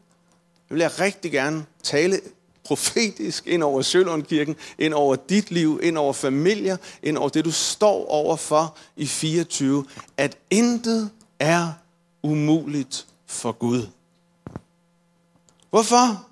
Jeg 0.69 0.75
vil 0.75 0.79
jeg 0.79 0.99
rigtig 0.99 1.31
gerne 1.31 1.65
tale 1.83 2.19
profetisk 2.63 3.47
ind 3.47 3.63
over 3.63 3.81
Sjølundkirken, 3.81 4.55
ind 4.77 4.93
over 4.93 5.15
dit 5.15 5.51
liv, 5.51 5.79
ind 5.83 5.97
over 5.97 6.13
familier, 6.13 6.77
ind 7.03 7.17
over 7.17 7.29
det, 7.29 7.45
du 7.45 7.51
står 7.51 8.07
overfor 8.07 8.77
i 8.95 9.07
24, 9.07 9.85
at 10.17 10.37
intet 10.49 11.09
er 11.39 11.73
umuligt 12.23 13.07
for 13.25 13.51
Gud. 13.51 13.87
Hvorfor? 15.69 16.27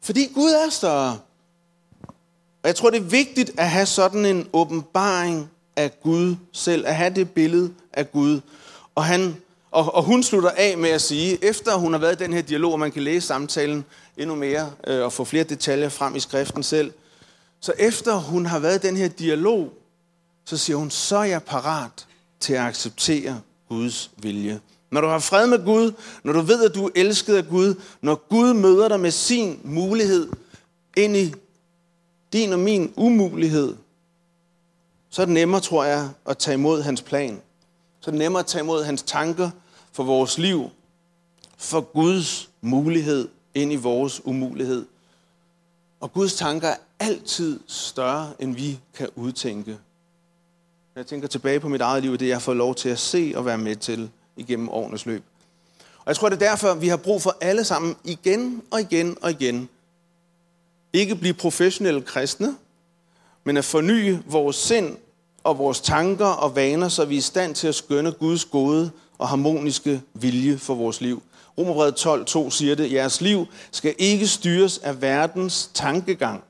Fordi 0.00 0.26
Gud 0.34 0.50
er 0.50 0.70
større. 0.70 1.18
Og 2.62 2.68
jeg 2.68 2.76
tror, 2.76 2.90
det 2.90 2.98
er 2.98 3.04
vigtigt 3.04 3.50
at 3.58 3.70
have 3.70 3.86
sådan 3.86 4.26
en 4.26 4.48
åbenbaring 4.52 5.50
af 5.76 6.00
Gud 6.02 6.36
selv, 6.52 6.86
at 6.86 6.96
have 6.96 7.14
det 7.14 7.30
billede 7.30 7.70
af 7.92 8.12
Gud. 8.12 8.40
Og, 8.94 9.04
han, 9.04 9.36
og, 9.70 9.94
og 9.94 10.02
hun 10.02 10.22
slutter 10.22 10.50
af 10.50 10.78
med 10.78 10.90
at 10.90 11.02
sige, 11.02 11.44
efter 11.44 11.74
hun 11.74 11.92
har 11.92 12.00
været 12.00 12.20
i 12.20 12.24
den 12.24 12.32
her 12.32 12.42
dialog, 12.42 12.72
og 12.72 12.78
man 12.78 12.92
kan 12.92 13.02
læse 13.02 13.26
samtalen 13.26 13.84
endnu 14.16 14.34
mere 14.34 14.70
øh, 14.86 15.04
og 15.04 15.12
få 15.12 15.24
flere 15.24 15.44
detaljer 15.44 15.88
frem 15.88 16.16
i 16.16 16.20
skriften 16.20 16.62
selv, 16.62 16.92
så 17.60 17.72
efter 17.78 18.14
hun 18.14 18.46
har 18.46 18.58
været 18.58 18.84
i 18.84 18.86
den 18.86 18.96
her 18.96 19.08
dialog, 19.08 19.72
så 20.44 20.56
siger 20.56 20.76
hun, 20.76 20.90
så 20.90 21.16
er 21.16 21.24
jeg 21.24 21.42
parat 21.42 22.06
til 22.40 22.52
at 22.52 22.60
acceptere 22.60 23.40
Guds 23.68 24.10
vilje. 24.16 24.60
Når 24.90 25.00
du 25.00 25.06
har 25.06 25.18
fred 25.18 25.46
med 25.46 25.64
Gud, 25.64 25.92
når 26.24 26.32
du 26.32 26.40
ved, 26.40 26.64
at 26.64 26.74
du 26.74 26.86
er 26.86 26.90
elsket 26.94 27.34
af 27.34 27.48
Gud, 27.48 27.74
når 28.00 28.28
Gud 28.28 28.54
møder 28.54 28.88
dig 28.88 29.00
med 29.00 29.10
sin 29.10 29.60
mulighed 29.64 30.28
ind 30.96 31.16
i 31.16 31.34
din 32.32 32.52
og 32.52 32.58
min 32.58 32.92
umulighed, 32.96 33.76
så 35.14 35.22
er 35.22 35.26
det 35.26 35.34
nemmere, 35.34 35.60
tror 35.60 35.84
jeg, 35.84 36.10
at 36.26 36.38
tage 36.38 36.54
imod 36.54 36.82
hans 36.82 37.02
plan. 37.02 37.40
Så 38.00 38.10
er 38.10 38.12
det 38.12 38.18
nemmere 38.18 38.40
at 38.40 38.46
tage 38.46 38.62
imod 38.62 38.84
hans 38.84 39.02
tanker 39.02 39.50
for 39.92 40.04
vores 40.04 40.38
liv, 40.38 40.70
for 41.56 41.80
Guds 41.80 42.50
mulighed 42.60 43.28
ind 43.54 43.72
i 43.72 43.76
vores 43.76 44.26
umulighed. 44.26 44.86
Og 46.00 46.12
Guds 46.12 46.34
tanker 46.34 46.68
er 46.68 46.76
altid 47.00 47.60
større, 47.66 48.32
end 48.38 48.54
vi 48.54 48.80
kan 48.94 49.08
udtænke. 49.14 49.70
Når 50.94 51.00
jeg 51.00 51.06
tænker 51.06 51.28
tilbage 51.28 51.60
på 51.60 51.68
mit 51.68 51.80
eget 51.80 52.02
liv, 52.02 52.18
det 52.18 52.28
jeg 52.28 52.34
har 52.34 52.40
fået 52.40 52.56
lov 52.56 52.74
til 52.74 52.88
at 52.88 52.98
se 52.98 53.32
og 53.36 53.46
være 53.46 53.58
med 53.58 53.76
til 53.76 54.10
igennem 54.36 54.68
årenes 54.68 55.06
løb. 55.06 55.24
Og 55.98 56.06
jeg 56.06 56.16
tror, 56.16 56.28
det 56.28 56.42
er 56.42 56.50
derfor, 56.50 56.74
vi 56.74 56.88
har 56.88 56.96
brug 56.96 57.22
for 57.22 57.36
alle 57.40 57.64
sammen 57.64 57.96
igen 58.04 58.62
og 58.70 58.80
igen 58.80 59.16
og 59.22 59.30
igen. 59.30 59.68
Ikke 60.92 61.16
blive 61.16 61.34
professionelle 61.34 62.02
kristne, 62.02 62.56
men 63.44 63.56
at 63.56 63.64
forny 63.64 64.16
vores 64.26 64.56
sind 64.56 64.96
og 65.44 65.58
vores 65.58 65.80
tanker 65.80 66.26
og 66.26 66.56
vaner, 66.56 66.88
så 66.88 67.04
vi 67.04 67.14
er 67.14 67.18
i 67.18 67.20
stand 67.20 67.54
til 67.54 67.68
at 67.68 67.74
skønne 67.74 68.12
Guds 68.12 68.44
gode 68.44 68.90
og 69.18 69.28
harmoniske 69.28 70.02
vilje 70.14 70.58
for 70.58 70.74
vores 70.74 71.00
liv. 71.00 71.22
Romerbrevet 71.58 71.94
12, 71.94 72.24
2 72.24 72.50
siger 72.50 72.74
det, 72.74 72.92
jeres 72.92 73.20
liv 73.20 73.46
skal 73.70 73.94
ikke 73.98 74.28
styres 74.28 74.78
af 74.78 75.02
verdens 75.02 75.70
tankegang. 75.74 76.44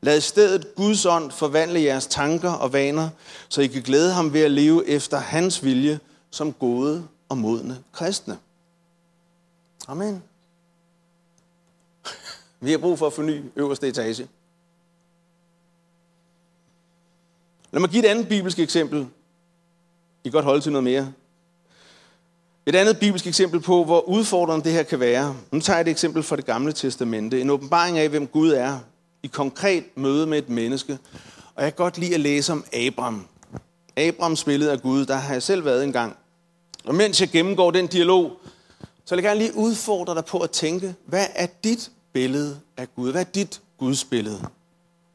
Lad 0.00 0.18
i 0.18 0.20
stedet 0.20 0.74
Guds 0.74 1.06
ånd 1.06 1.30
forvandle 1.30 1.82
jeres 1.82 2.06
tanker 2.06 2.50
og 2.50 2.72
vaner, 2.72 3.08
så 3.48 3.60
I 3.60 3.66
kan 3.66 3.82
glæde 3.82 4.12
ham 4.12 4.32
ved 4.32 4.40
at 4.40 4.50
leve 4.50 4.88
efter 4.88 5.18
hans 5.18 5.64
vilje 5.64 6.00
som 6.30 6.52
gode 6.52 7.04
og 7.28 7.38
modne 7.38 7.78
kristne. 7.92 8.38
Amen. 9.88 10.22
Vi 12.60 12.70
har 12.70 12.78
brug 12.78 12.98
for 12.98 13.06
at 13.06 13.12
forny 13.12 13.42
øverste 13.56 13.88
etage. 13.88 14.28
Lad 17.72 17.80
mig 17.80 17.90
give 17.90 18.04
et 18.04 18.08
andet 18.08 18.28
bibelsk 18.28 18.58
eksempel. 18.58 19.06
I 20.24 20.28
kan 20.28 20.32
godt 20.32 20.44
holde 20.44 20.60
til 20.60 20.72
noget 20.72 20.84
mere. 20.84 21.12
Et 22.66 22.74
andet 22.74 22.98
bibelsk 22.98 23.26
eksempel 23.26 23.60
på, 23.60 23.84
hvor 23.84 24.08
udfordrende 24.08 24.64
det 24.64 24.72
her 24.72 24.82
kan 24.82 25.00
være. 25.00 25.36
Nu 25.52 25.60
tager 25.60 25.76
jeg 25.76 25.86
et 25.86 25.90
eksempel 25.90 26.22
fra 26.22 26.36
det 26.36 26.44
gamle 26.44 26.72
testamente. 26.72 27.40
En 27.40 27.50
åbenbaring 27.50 27.98
af, 27.98 28.08
hvem 28.08 28.26
Gud 28.26 28.50
er. 28.50 28.78
I 29.22 29.26
konkret 29.26 29.84
møde 29.94 30.26
med 30.26 30.38
et 30.38 30.48
menneske. 30.48 30.98
Og 31.54 31.62
jeg 31.62 31.72
kan 31.74 31.84
godt 31.84 31.98
lide 31.98 32.14
at 32.14 32.20
læse 32.20 32.52
om 32.52 32.64
Abram. 32.72 33.26
Abrams 33.96 34.44
billede 34.44 34.72
af 34.72 34.80
Gud, 34.80 35.06
der 35.06 35.16
har 35.16 35.32
jeg 35.32 35.42
selv 35.42 35.64
været 35.64 35.84
engang. 35.84 36.16
Og 36.84 36.94
mens 36.94 37.20
jeg 37.20 37.28
gennemgår 37.28 37.70
den 37.70 37.86
dialog, 37.86 38.32
så 39.04 39.14
vil 39.14 39.22
jeg 39.22 39.30
gerne 39.30 39.40
lige 39.40 39.56
udfordre 39.56 40.14
dig 40.14 40.24
på 40.24 40.38
at 40.38 40.50
tænke, 40.50 40.94
hvad 41.06 41.26
er 41.34 41.46
dit 41.64 41.90
billede 42.12 42.60
af 42.76 42.94
Gud? 42.94 43.10
Hvad 43.10 43.20
er 43.20 43.30
dit 43.30 43.60
Guds 43.78 44.04
billede? 44.04 44.40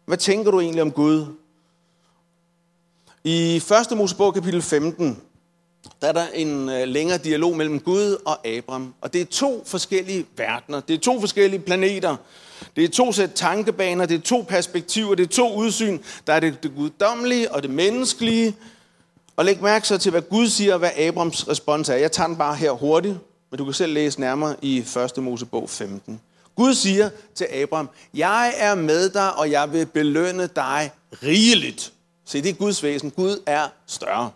Hvad 0.05 0.17
tænker 0.17 0.51
du 0.51 0.59
egentlig 0.59 0.81
om 0.81 0.91
Gud? 0.91 1.25
I 3.27 3.55
1. 3.91 3.97
Mosebog 3.97 4.33
kapitel 4.33 4.61
15, 4.61 5.21
der 6.01 6.07
er 6.07 6.11
der 6.11 6.27
en 6.33 6.69
øh, 6.69 6.87
længere 6.87 7.17
dialog 7.17 7.57
mellem 7.57 7.79
Gud 7.79 8.17
og 8.25 8.47
Abram. 8.47 8.93
Og 9.01 9.13
det 9.13 9.21
er 9.21 9.25
to 9.25 9.63
forskellige 9.65 10.25
verdener. 10.37 10.79
Det 10.79 10.93
er 10.93 10.97
to 10.97 11.19
forskellige 11.19 11.59
planeter. 11.59 12.15
Det 12.75 12.83
er 12.83 12.87
to 12.87 13.11
sæt 13.11 13.31
tankebaner. 13.35 14.05
Det 14.05 14.17
er 14.17 14.21
to 14.21 14.45
perspektiver. 14.47 15.15
Det 15.15 15.23
er 15.23 15.27
to 15.27 15.55
udsyn. 15.55 15.99
Der 16.27 16.33
er 16.33 16.39
det, 16.39 16.63
det 16.63 16.71
guddommelige 16.75 17.51
og 17.51 17.63
det 17.63 17.69
menneskelige. 17.69 18.55
Og 19.35 19.45
læg 19.45 19.61
mærke 19.61 19.87
så 19.87 19.97
til, 19.97 20.11
hvad 20.11 20.21
Gud 20.21 20.47
siger, 20.47 20.73
og 20.73 20.79
hvad 20.79 20.91
Abrams 20.97 21.47
respons 21.47 21.89
er. 21.89 21.95
Jeg 21.95 22.11
tager 22.11 22.27
den 22.27 22.37
bare 22.37 22.55
her 22.55 22.71
hurtigt, 22.71 23.15
men 23.51 23.57
du 23.57 23.65
kan 23.65 23.73
selv 23.73 23.93
læse 23.93 24.19
nærmere 24.19 24.55
i 24.61 24.77
1. 24.77 25.11
Mosebog 25.17 25.69
15. 25.69 26.21
Gud 26.55 26.73
siger 26.73 27.09
til 27.35 27.47
Abram, 27.53 27.89
jeg 28.13 28.53
er 28.57 28.75
med 28.75 29.09
dig, 29.09 29.37
og 29.37 29.51
jeg 29.51 29.73
vil 29.73 29.85
belønne 29.85 30.49
dig 30.55 30.91
rigeligt. 31.23 31.93
Se, 32.27 32.41
det 32.41 32.49
er 32.49 32.53
Guds 32.53 32.83
væsen. 32.83 33.11
Gud 33.11 33.43
er 33.45 33.67
større. 33.85 34.31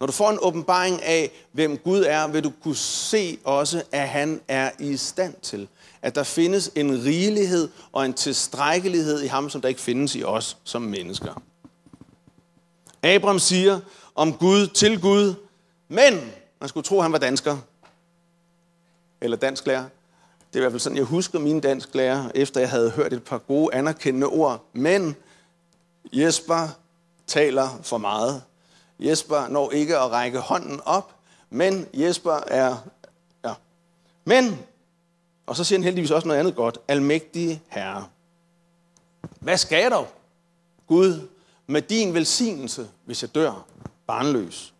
Når 0.00 0.06
du 0.06 0.12
får 0.12 0.30
en 0.30 0.38
åbenbaring 0.42 1.02
af, 1.02 1.30
hvem 1.52 1.78
Gud 1.78 2.04
er, 2.06 2.28
vil 2.28 2.44
du 2.44 2.52
kunne 2.62 2.76
se 2.76 3.38
også, 3.44 3.82
at 3.92 4.08
han 4.08 4.40
er 4.48 4.70
i 4.78 4.96
stand 4.96 5.34
til. 5.42 5.68
At 6.02 6.14
der 6.14 6.22
findes 6.22 6.70
en 6.74 7.04
rigelighed 7.04 7.68
og 7.92 8.06
en 8.06 8.14
tilstrækkelighed 8.14 9.22
i 9.22 9.26
ham, 9.26 9.50
som 9.50 9.60
der 9.60 9.68
ikke 9.68 9.80
findes 9.80 10.14
i 10.14 10.24
os 10.24 10.56
som 10.64 10.82
mennesker. 10.82 11.42
Abraham 13.02 13.38
siger 13.38 13.80
om 14.14 14.32
Gud 14.32 14.66
til 14.66 15.00
Gud, 15.00 15.34
men 15.88 16.32
man 16.60 16.68
skulle 16.68 16.84
tro, 16.84 16.96
at 16.96 17.02
han 17.02 17.12
var 17.12 17.18
dansker. 17.18 17.58
Eller 19.20 19.36
dansklærer. 19.36 19.84
Det 20.48 20.58
er 20.58 20.58
i 20.58 20.60
hvert 20.60 20.72
fald 20.72 20.80
sådan, 20.80 20.98
jeg 20.98 21.04
husker 21.04 21.38
mine 21.38 21.60
dansklærer, 21.60 22.30
efter 22.34 22.60
jeg 22.60 22.70
havde 22.70 22.90
hørt 22.90 23.12
et 23.12 23.24
par 23.24 23.38
gode 23.38 23.74
anerkendende 23.74 24.26
ord. 24.26 24.64
Men 24.72 25.16
Jesper 26.12 26.68
taler 27.32 27.68
for 27.82 27.98
meget. 27.98 28.42
Jesper 28.98 29.48
når 29.48 29.70
ikke 29.70 29.98
at 29.98 30.10
række 30.10 30.38
hånden 30.38 30.80
op, 30.84 31.14
men 31.50 31.86
Jesper 31.94 32.40
er... 32.46 32.76
Ja. 33.44 33.54
Men, 34.24 34.58
og 35.46 35.56
så 35.56 35.64
siger 35.64 35.78
han 35.78 35.84
heldigvis 35.84 36.10
også 36.10 36.28
noget 36.28 36.40
andet 36.40 36.56
godt, 36.56 36.78
almægtige 36.88 37.62
herre. 37.68 38.06
Hvad 39.40 39.56
skal 39.56 39.82
jeg 39.82 39.90
dog? 39.90 40.08
Gud, 40.86 41.28
med 41.66 41.82
din 41.82 42.14
velsignelse, 42.14 42.88
hvis 43.04 43.22
jeg 43.22 43.34
dør 43.34 43.66
barnløs. 44.06 44.74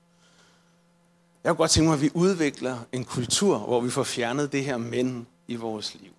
Jeg 1.45 1.51
kunne 1.51 1.57
godt 1.57 1.71
tænke 1.71 1.89
mig, 1.89 1.95
at 1.95 2.03
vi 2.03 2.11
udvikler 2.15 2.79
en 2.93 3.05
kultur, 3.05 3.59
hvor 3.59 3.81
vi 3.81 3.91
får 3.91 4.03
fjernet 4.03 4.53
det 4.53 4.65
her 4.65 4.77
mænd 4.77 5.27
i 5.49 5.57
vores 5.57 5.95
liv. 5.95 6.13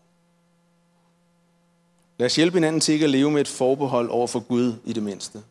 Lad 2.18 2.25
os 2.25 2.36
hjælpe 2.36 2.58
hinanden 2.58 2.82
til 2.82 2.94
ikke 2.94 3.04
at 3.04 3.10
leve 3.10 3.32
med 3.32 3.42
et 3.42 3.48
forbehold 3.48 4.10
over 4.10 4.28
for 4.28 4.40
Gud 4.40 4.74
i 4.86 4.94
det 4.94 5.04
mindste. 5.04 5.44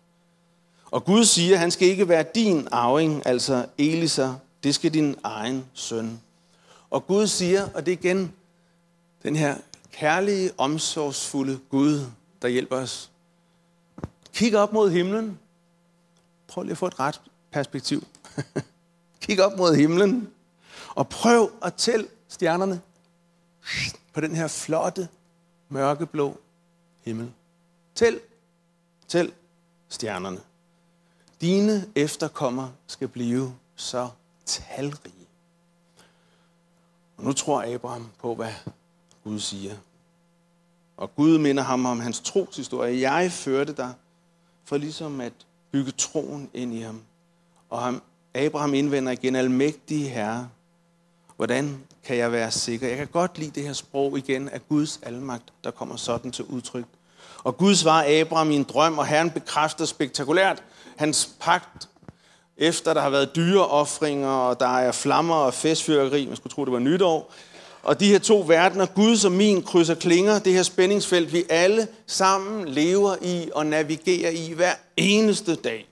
Og 0.92 1.04
Gud 1.04 1.24
siger, 1.24 1.54
at 1.54 1.60
han 1.60 1.70
skal 1.70 1.88
ikke 1.88 2.08
være 2.08 2.24
din 2.34 2.68
arving, 2.72 3.26
altså 3.26 3.66
Elisa, 3.78 4.32
det 4.62 4.74
skal 4.74 4.94
din 4.94 5.16
egen 5.22 5.64
søn. 5.74 6.20
Og 6.90 7.06
Gud 7.06 7.26
siger, 7.26 7.68
og 7.74 7.86
det 7.86 7.92
er 7.92 7.98
igen 7.98 8.32
den 9.22 9.36
her 9.36 9.56
kærlige, 9.92 10.50
omsorgsfulde 10.58 11.58
Gud, 11.68 12.06
der 12.42 12.48
hjælper 12.48 12.76
os. 12.76 13.10
Kig 14.32 14.56
op 14.56 14.72
mod 14.72 14.90
himlen. 14.90 15.38
Prøv 16.46 16.62
lige 16.62 16.72
at 16.72 16.78
få 16.78 16.86
et 16.86 17.00
ret 17.00 17.20
perspektiv. 17.52 18.06
Kig 19.22 19.44
op 19.44 19.58
mod 19.58 19.74
himlen, 19.74 20.30
og 20.88 21.08
prøv 21.08 21.52
at 21.62 21.74
tælle 21.74 22.06
stjernerne 22.28 22.80
på 24.12 24.20
den 24.20 24.34
her 24.34 24.48
flotte, 24.48 25.08
mørkeblå 25.68 26.40
himmel. 27.04 27.32
Tæl, 27.94 28.20
tæl 29.08 29.32
stjernerne. 29.88 30.40
Dine 31.42 31.86
efterkommer 31.94 32.68
skal 32.86 33.08
blive 33.08 33.54
så 33.76 34.08
talrige. 34.46 35.26
Og 37.16 37.24
nu 37.24 37.32
tror 37.32 37.74
Abraham 37.74 38.08
på, 38.18 38.34
hvad 38.34 38.52
Gud 39.24 39.40
siger. 39.40 39.74
Og 40.96 41.14
Gud 41.14 41.38
minder 41.38 41.62
ham 41.62 41.86
om 41.86 42.00
hans 42.00 42.20
troshistorie. 42.20 43.10
Jeg 43.10 43.32
førte 43.32 43.72
dig 43.72 43.92
for 44.64 44.76
ligesom 44.76 45.20
at 45.20 45.32
bygge 45.70 45.90
troen 45.90 46.50
ind 46.54 46.74
i 46.74 46.80
ham. 46.80 47.02
Og 47.70 47.82
ham, 47.82 48.02
Abraham 48.34 48.74
indvender 48.74 49.12
igen, 49.12 49.36
almægtige 49.36 50.08
herre, 50.08 50.48
hvordan 51.36 51.84
kan 52.04 52.16
jeg 52.16 52.32
være 52.32 52.50
sikker? 52.50 52.88
Jeg 52.88 52.96
kan 52.96 53.06
godt 53.06 53.38
lide 53.38 53.50
det 53.50 53.62
her 53.62 53.72
sprog 53.72 54.18
igen 54.18 54.48
af 54.48 54.68
Guds 54.68 55.00
almagt, 55.02 55.52
der 55.64 55.70
kommer 55.70 55.96
sådan 55.96 56.32
til 56.32 56.44
udtryk. 56.44 56.84
Og 57.44 57.56
Gud 57.56 57.74
svarer 57.74 58.20
Abraham 58.20 58.50
i 58.50 58.56
en 58.56 58.64
drøm, 58.64 58.98
og 58.98 59.06
Herren 59.06 59.30
bekræfter 59.30 59.84
spektakulært 59.84 60.62
hans 60.96 61.30
pagt, 61.40 61.88
efter 62.56 62.94
der 62.94 63.00
har 63.00 63.10
været 63.10 63.36
dyreoffringer, 63.36 64.28
og 64.28 64.60
der 64.60 64.78
er 64.78 64.92
flammer 64.92 65.34
og 65.34 65.54
festfyrkeri, 65.54 66.26
man 66.26 66.36
skulle 66.36 66.52
tro, 66.52 66.64
det 66.64 66.72
var 66.72 66.78
nytår, 66.78 67.32
og 67.82 68.00
de 68.00 68.08
her 68.08 68.18
to 68.18 68.44
verdener, 68.46 68.86
Gud 68.86 69.16
som 69.16 69.32
min, 69.32 69.62
krydser 69.62 69.94
klinger, 69.94 70.38
det 70.38 70.52
her 70.52 70.62
spændingsfelt, 70.62 71.32
vi 71.32 71.44
alle 71.48 71.88
sammen 72.06 72.68
lever 72.68 73.16
i 73.22 73.50
og 73.54 73.66
navigerer 73.66 74.30
i 74.30 74.52
hver 74.52 74.74
eneste 74.96 75.54
dag. 75.54 75.88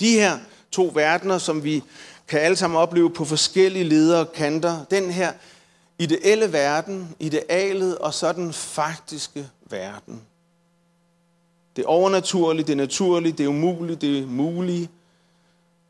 De 0.00 0.10
her 0.10 0.38
to 0.70 0.90
verdener, 0.94 1.38
som 1.38 1.64
vi 1.64 1.82
kan 2.28 2.40
alle 2.40 2.56
sammen 2.56 2.80
opleve 2.80 3.10
på 3.10 3.24
forskellige 3.24 3.84
ledere 3.84 4.20
og 4.20 4.32
kanter. 4.32 4.84
Den 4.90 5.10
her 5.10 5.32
ideelle 5.98 6.52
verden, 6.52 7.14
idealet 7.18 7.98
og 7.98 8.14
så 8.14 8.32
den 8.32 8.52
faktiske 8.52 9.48
verden. 9.70 10.20
Det 11.76 11.84
overnaturlige, 11.84 12.66
det 12.66 12.76
naturlige, 12.76 13.32
det 13.32 13.46
umulige, 13.46 13.96
det 13.96 14.28
mulige. 14.28 14.88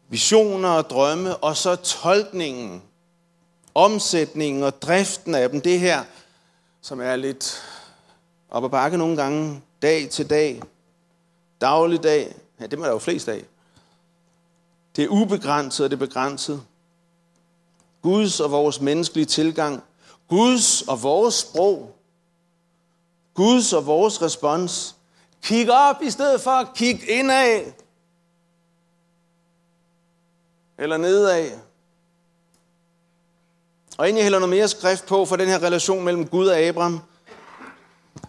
Visioner 0.09 0.69
og 0.69 0.91
drømme, 0.91 1.37
og 1.37 1.57
så 1.57 1.77
tolkningen 1.77 2.83
omsætningen 3.75 4.63
og 4.63 4.83
driften 4.83 5.35
af 5.35 5.51
dem, 5.51 5.61
det 5.61 5.81
her, 5.81 6.05
som 6.81 7.01
er 7.01 7.17
lidt 7.17 7.63
op 8.51 8.65
ad 8.65 8.71
bakke 8.71 8.97
nogle 8.97 9.17
gange, 9.17 9.63
dag 9.83 10.11
til 10.11 10.31
dag, 10.31 10.63
dagligdag, 11.61 12.35
ja, 12.61 12.67
det 12.67 12.79
må 12.79 12.85
der 12.85 12.91
jo 12.91 12.99
flest 12.99 13.29
af. 13.29 13.45
Det 14.97 15.05
er 15.05 15.09
ubegrænset 15.09 15.85
og 15.85 15.91
det 15.91 15.97
er 15.97 16.07
begrænset. 16.07 16.63
Guds 18.03 18.41
og 18.41 18.51
vores 18.51 18.81
menneskelige 18.81 19.27
tilgang, 19.27 19.83
Guds 20.29 20.83
og 20.83 21.03
vores 21.03 21.35
sprog, 21.35 21.97
Guds 23.35 23.73
og 23.73 23.87
vores 23.87 24.23
respons. 24.23 24.97
Kig 25.43 25.71
op 25.71 26.03
i 26.03 26.11
stedet 26.11 26.41
for 26.41 26.51
at 26.51 26.69
kigge 26.75 27.07
indad. 27.07 27.73
Eller 30.79 30.97
nedad. 30.97 31.51
Og 33.99 34.09
inden 34.09 34.17
jeg 34.17 34.25
hælder 34.25 34.39
noget 34.39 34.57
mere 34.57 34.69
skrift 34.69 35.07
på 35.07 35.25
for 35.25 35.37
den 35.37 35.49
her 35.49 35.63
relation 35.63 36.05
mellem 36.05 36.29
Gud 36.29 36.47
og 36.47 36.59
Abraham, 36.59 37.01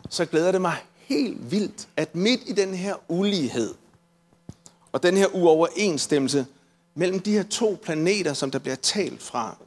så 0.10 0.26
glæder 0.26 0.52
det 0.52 0.62
mig 0.62 0.76
helt 0.96 1.52
vildt, 1.52 1.88
at 1.98 2.16
midt 2.16 2.42
i 2.46 2.52
den 2.52 2.74
her 2.74 2.96
ulighed 3.08 3.74
og 4.92 5.04
den 5.04 5.18
her 5.18 5.28
uoverensstemmelse 5.28 6.46
mellem 6.96 7.20
de 7.20 7.32
her 7.32 7.44
to 7.44 7.80
planeter, 7.84 8.34
som 8.34 8.52
der 8.52 8.60
bliver 8.60 8.76
talt 8.76 9.22
fra, 9.22 9.58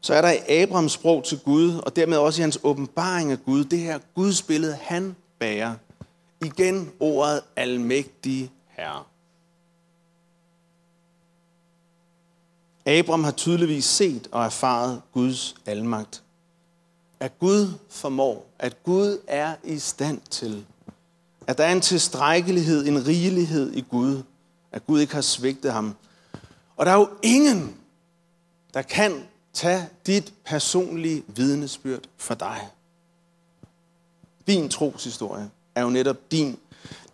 så 0.00 0.14
er 0.14 0.20
der 0.20 0.30
i 0.30 0.62
Abrahams 0.62 0.92
sprog 0.92 1.24
til 1.24 1.38
Gud, 1.38 1.74
og 1.74 1.96
dermed 1.96 2.18
også 2.18 2.40
i 2.40 2.42
hans 2.42 2.58
åbenbaring 2.62 3.32
af 3.32 3.44
Gud, 3.44 3.64
det 3.64 3.78
her 3.78 3.98
Guds 4.14 4.42
billede, 4.42 4.74
han 4.74 5.16
bærer. 5.40 5.74
Igen 6.44 6.92
ordet 7.00 7.42
almægtige 7.56 8.50
herre. 8.68 9.04
Abraham 12.86 13.24
har 13.24 13.30
tydeligvis 13.30 13.84
set 13.84 14.28
og 14.32 14.44
erfaret 14.44 15.02
Guds 15.12 15.54
almagt. 15.66 16.22
At 17.20 17.38
Gud 17.38 17.72
formår, 17.88 18.46
at 18.58 18.82
Gud 18.82 19.18
er 19.26 19.54
i 19.64 19.78
stand 19.78 20.20
til, 20.30 20.66
at 21.46 21.58
der 21.58 21.64
er 21.64 21.72
en 21.72 21.80
tilstrækkelighed, 21.80 22.86
en 22.86 23.06
rigelighed 23.06 23.72
i 23.72 23.80
Gud, 23.80 24.22
at 24.72 24.86
Gud 24.86 25.00
ikke 25.00 25.14
har 25.14 25.20
svigtet 25.20 25.72
ham. 25.72 25.96
Og 26.76 26.86
der 26.86 26.92
er 26.92 26.96
jo 26.96 27.08
ingen, 27.22 27.76
der 28.74 28.82
kan 28.82 29.24
tage 29.52 29.88
dit 30.06 30.34
personlige 30.44 31.22
vidnesbyrd 31.28 32.02
for 32.16 32.34
dig. 32.34 32.68
Din 34.46 34.68
troshistorie 34.68 35.50
er 35.74 35.82
jo 35.82 35.88
netop 35.88 36.16
din. 36.30 36.58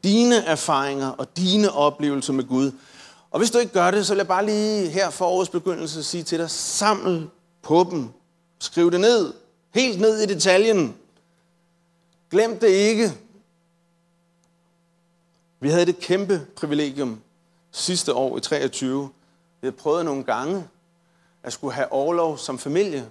Dine 0.04 0.36
erfaringer 0.36 1.08
og 1.08 1.36
dine 1.36 1.72
oplevelser 1.72 2.32
med 2.32 2.44
Gud 2.44 2.72
og 3.36 3.40
hvis 3.40 3.50
du 3.50 3.58
ikke 3.58 3.72
gør 3.72 3.90
det, 3.90 4.06
så 4.06 4.14
vil 4.14 4.18
jeg 4.18 4.26
bare 4.26 4.46
lige 4.46 4.88
her 4.88 5.10
for 5.10 5.26
årets 5.26 5.50
begyndelse 5.50 6.04
sige 6.04 6.22
til 6.22 6.38
dig, 6.38 6.50
saml 6.50 7.30
på 7.62 7.86
dem. 7.90 8.08
Skriv 8.58 8.90
det 8.90 9.00
ned. 9.00 9.34
Helt 9.74 10.00
ned 10.00 10.18
i 10.18 10.26
detaljen. 10.26 10.96
Glem 12.30 12.58
det 12.58 12.68
ikke. 12.68 13.12
Vi 15.60 15.70
havde 15.70 15.86
det 15.86 15.98
kæmpe 15.98 16.46
privilegium 16.56 17.20
sidste 17.72 18.14
år 18.14 18.38
i 18.38 18.40
23. 18.40 19.10
Vi 19.60 19.66
havde 19.66 19.76
prøvet 19.76 20.04
nogle 20.04 20.24
gange 20.24 20.68
at 21.42 21.52
skulle 21.52 21.74
have 21.74 21.92
overlov 21.92 22.38
som 22.38 22.58
familie. 22.58 23.08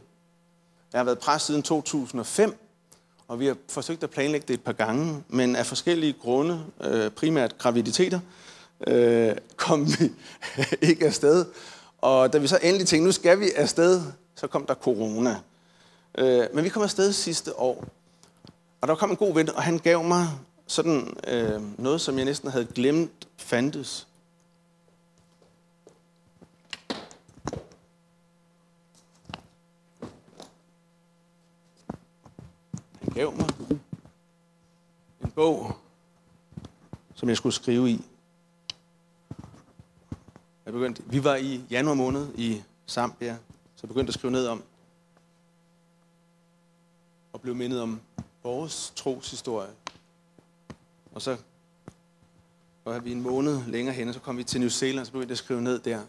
Jeg 0.94 1.00
har 1.00 1.04
været 1.04 1.20
præst 1.20 1.46
siden 1.46 1.64
2005, 1.64 2.58
og 3.28 3.40
vi 3.40 3.46
har 3.46 3.56
forsøgt 3.70 4.04
at 4.04 4.10
planlægge 4.10 4.48
det 4.48 4.54
et 4.54 4.62
par 4.62 4.72
gange, 4.72 5.24
men 5.28 5.56
af 5.56 5.66
forskellige 5.66 6.14
grunde, 6.14 6.66
øh, 6.82 7.12
primært 7.12 7.58
graviditeter, 7.58 8.20
øh, 8.88 9.36
kom 9.56 9.88
vi 9.88 10.12
ikke 10.90 11.06
afsted. 11.06 11.46
Og 12.02 12.34
da 12.34 12.38
vi 12.38 12.48
så 12.48 12.60
endelig 12.64 12.88
tænkte, 12.88 13.06
nu 13.06 13.12
skal 13.12 13.40
vi 13.40 13.52
afsted, 13.56 14.02
så 14.36 14.48
kom 14.48 14.66
der 14.66 14.74
corona. 14.74 15.40
Øh, 16.18 16.48
men 16.54 16.64
vi 16.64 16.70
kom 16.70 16.84
afsted 16.84 17.14
sidste 17.14 17.60
år. 17.60 17.86
Og 18.82 18.88
der 18.88 18.96
kom 18.96 19.10
en 19.10 19.16
god 19.16 19.34
ven, 19.34 19.50
og 19.50 19.64
han 19.64 19.80
gav 19.80 20.04
mig 20.04 20.28
sådan 20.68 21.18
øh, 21.28 21.62
noget, 21.78 22.02
som 22.02 22.18
jeg 22.18 22.26
næsten 22.26 22.52
havde 22.52 22.68
glemt 22.76 23.28
fandtes. 23.38 24.08
Gav 33.16 33.36
mig 33.36 33.50
en 35.24 35.32
bog, 35.32 35.78
som 37.14 37.30
jeg 37.30 37.38
skulle 37.38 37.56
skrive 37.56 37.90
i. 37.90 38.06
Jeg 40.66 40.74
begyndte, 40.74 41.04
vi 41.06 41.24
var 41.24 41.36
i 41.36 41.62
januar 41.70 41.94
måned 41.94 42.28
i 42.36 42.64
Zambia, 42.88 43.38
så 43.76 43.82
jeg 43.84 43.88
begyndte 43.88 44.10
at 44.10 44.14
skrive 44.14 44.32
ned 44.32 44.48
om, 44.48 44.64
og 47.34 47.42
blev 47.42 47.56
mindet 47.56 47.82
om 47.82 48.02
vores 48.44 48.94
troshistorie. 48.96 49.74
Og 51.12 51.22
så 51.22 51.38
var 52.86 53.00
vi 53.00 53.12
en 53.12 53.22
måned 53.22 53.66
længere 53.68 53.96
hen, 53.96 54.08
og 54.08 54.14
så 54.14 54.20
kom 54.20 54.38
vi 54.38 54.44
til 54.44 54.60
New 54.60 54.70
Zealand, 54.70 55.00
og 55.00 55.06
så 55.06 55.12
begyndte 55.12 55.32
jeg 55.32 55.36
at 55.36 55.38
skrive 55.38 55.62
ned 55.62 55.80
der. 55.80 56.02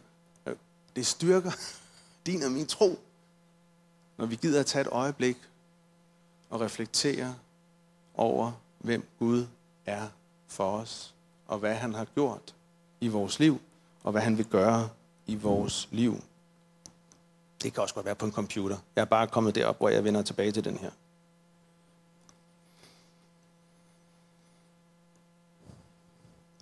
Det 0.96 1.06
styrker 1.06 1.52
din 2.26 2.42
og 2.42 2.50
min 2.50 2.66
tro, 2.66 2.98
når 4.16 4.26
vi 4.26 4.36
gider 4.36 4.60
at 4.60 4.66
tage 4.66 4.80
et 4.82 4.88
øjeblik 4.92 5.36
og 6.50 6.60
reflektere 6.60 7.34
over, 8.14 8.52
hvem 8.78 9.08
Gud 9.18 9.46
er 9.86 10.08
for 10.48 10.70
os, 10.70 11.14
og 11.46 11.58
hvad 11.58 11.74
han 11.74 11.94
har 11.94 12.04
gjort 12.04 12.54
i 13.00 13.08
vores 13.08 13.38
liv 13.38 13.60
og 14.06 14.12
hvad 14.12 14.22
han 14.22 14.38
vil 14.38 14.46
gøre 14.46 14.88
i 15.26 15.34
vores 15.34 15.88
liv. 15.90 16.22
Det 17.62 17.72
kan 17.72 17.82
også 17.82 17.94
godt 17.94 18.06
være 18.06 18.14
på 18.14 18.26
en 18.26 18.32
computer. 18.32 18.76
Jeg 18.96 19.02
er 19.02 19.06
bare 19.06 19.26
kommet 19.26 19.54
derop, 19.54 19.78
hvor 19.78 19.88
jeg 19.88 20.04
vender 20.04 20.22
tilbage 20.22 20.52
til 20.52 20.64
den 20.64 20.76
her. 20.76 20.90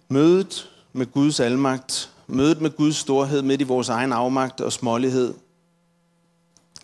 Mødet 0.09 0.71
med 0.93 1.07
Guds 1.07 1.41
almagt, 1.41 2.13
mødet 2.27 2.61
med 2.61 2.71
Guds 2.71 2.97
storhed 2.97 3.43
midt 3.43 3.61
i 3.61 3.65
vores 3.65 3.89
egen 3.89 4.13
afmagt 4.13 4.61
og 4.61 4.73
smålighed. 4.73 5.35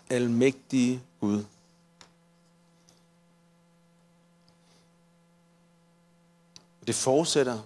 Almægtige 0.09 1.01
Gud. 1.19 1.43
Det 6.87 6.95
fortsætter 6.95 7.59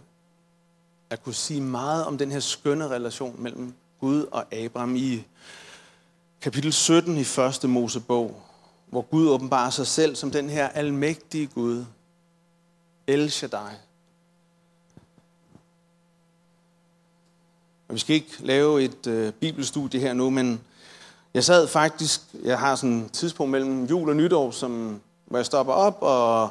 at 1.10 1.24
kunne 1.24 1.36
sige 1.36 1.62
meget 1.62 2.06
om 2.06 2.18
den 2.18 2.32
her 2.32 2.40
skønne 2.40 2.88
relation 2.88 3.36
mellem 3.40 3.74
Gud 4.00 4.26
og 4.32 4.54
Abraham 4.54 4.96
i 4.96 5.24
kapitel 6.42 6.74
17 6.74 7.18
i 7.18 7.24
første 7.24 7.68
Mosebog, 7.68 8.42
hvor 8.88 9.02
Gud 9.02 9.30
åbenbarer 9.30 9.70
sig 9.70 9.88
selv 9.88 10.16
som 10.16 10.32
den 10.32 10.50
her 10.50 10.68
almægtige 10.68 11.48
Gud, 11.48 11.86
El 13.08 13.32
Shaddai. 13.32 13.74
Og 17.88 17.94
vi 17.94 18.00
skal 18.00 18.16
ikke 18.16 18.36
lave 18.40 18.84
et 18.84 19.08
øh, 19.08 19.34
bibelstudie 19.34 20.00
her 20.00 20.14
nu, 20.14 20.30
men 20.30 20.62
jeg 21.34 21.44
sad 21.44 21.68
faktisk, 21.68 22.22
jeg 22.44 22.60
har 22.60 22.76
sådan 22.76 23.02
et 23.02 23.12
tidspunkt 23.12 23.52
mellem 23.52 23.86
jul 23.86 24.10
og 24.10 24.16
nytår, 24.16 24.52
som, 24.52 25.02
hvor 25.26 25.38
jeg 25.38 25.46
stopper 25.46 25.74
op 25.74 25.98
og, 26.02 26.50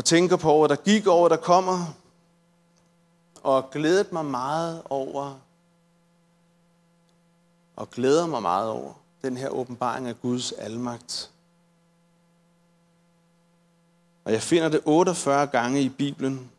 og 0.00 0.04
tænker 0.04 0.36
på 0.36 0.50
året, 0.50 0.70
der 0.70 0.76
gik 0.76 1.06
over, 1.06 1.28
der 1.28 1.36
kommer, 1.36 1.94
og 3.42 3.70
glædet 3.70 4.12
mig 4.12 4.24
meget 4.24 4.82
over, 4.90 5.38
og 7.76 7.90
glæder 7.90 8.26
mig 8.26 8.42
meget 8.42 8.68
over 8.68 8.92
den 9.22 9.36
her 9.36 9.48
åbenbaring 9.48 10.08
af 10.08 10.20
Guds 10.20 10.52
almagt. 10.52 11.30
Og 14.24 14.32
jeg 14.32 14.42
finder 14.42 14.68
det 14.68 14.80
48 14.84 15.46
gange 15.46 15.82
i 15.82 15.88
Bibelen. 15.88 16.50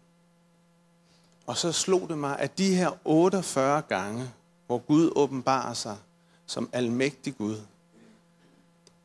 Og 1.47 1.57
så 1.57 1.71
slog 1.71 2.09
det 2.09 2.17
mig, 2.17 2.39
at 2.39 2.57
de 2.57 2.75
her 2.75 2.91
48 3.05 3.81
gange, 3.81 4.31
hvor 4.67 4.77
Gud 4.77 5.11
åbenbarer 5.15 5.73
sig 5.73 5.97
som 6.45 6.69
almægtig 6.73 7.37
Gud, 7.37 7.57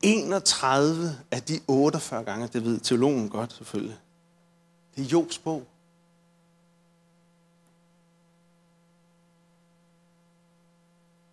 31 0.01 1.17
af 1.31 1.43
de 1.43 1.59
48 1.67 2.23
gange, 2.23 2.47
det 2.47 2.65
ved 2.65 2.79
teologen 2.79 3.29
godt 3.29 3.53
selvfølgelig, 3.53 3.97
det 4.97 5.05
er 5.05 5.09
Jobs 5.09 5.37
bog. 5.37 5.67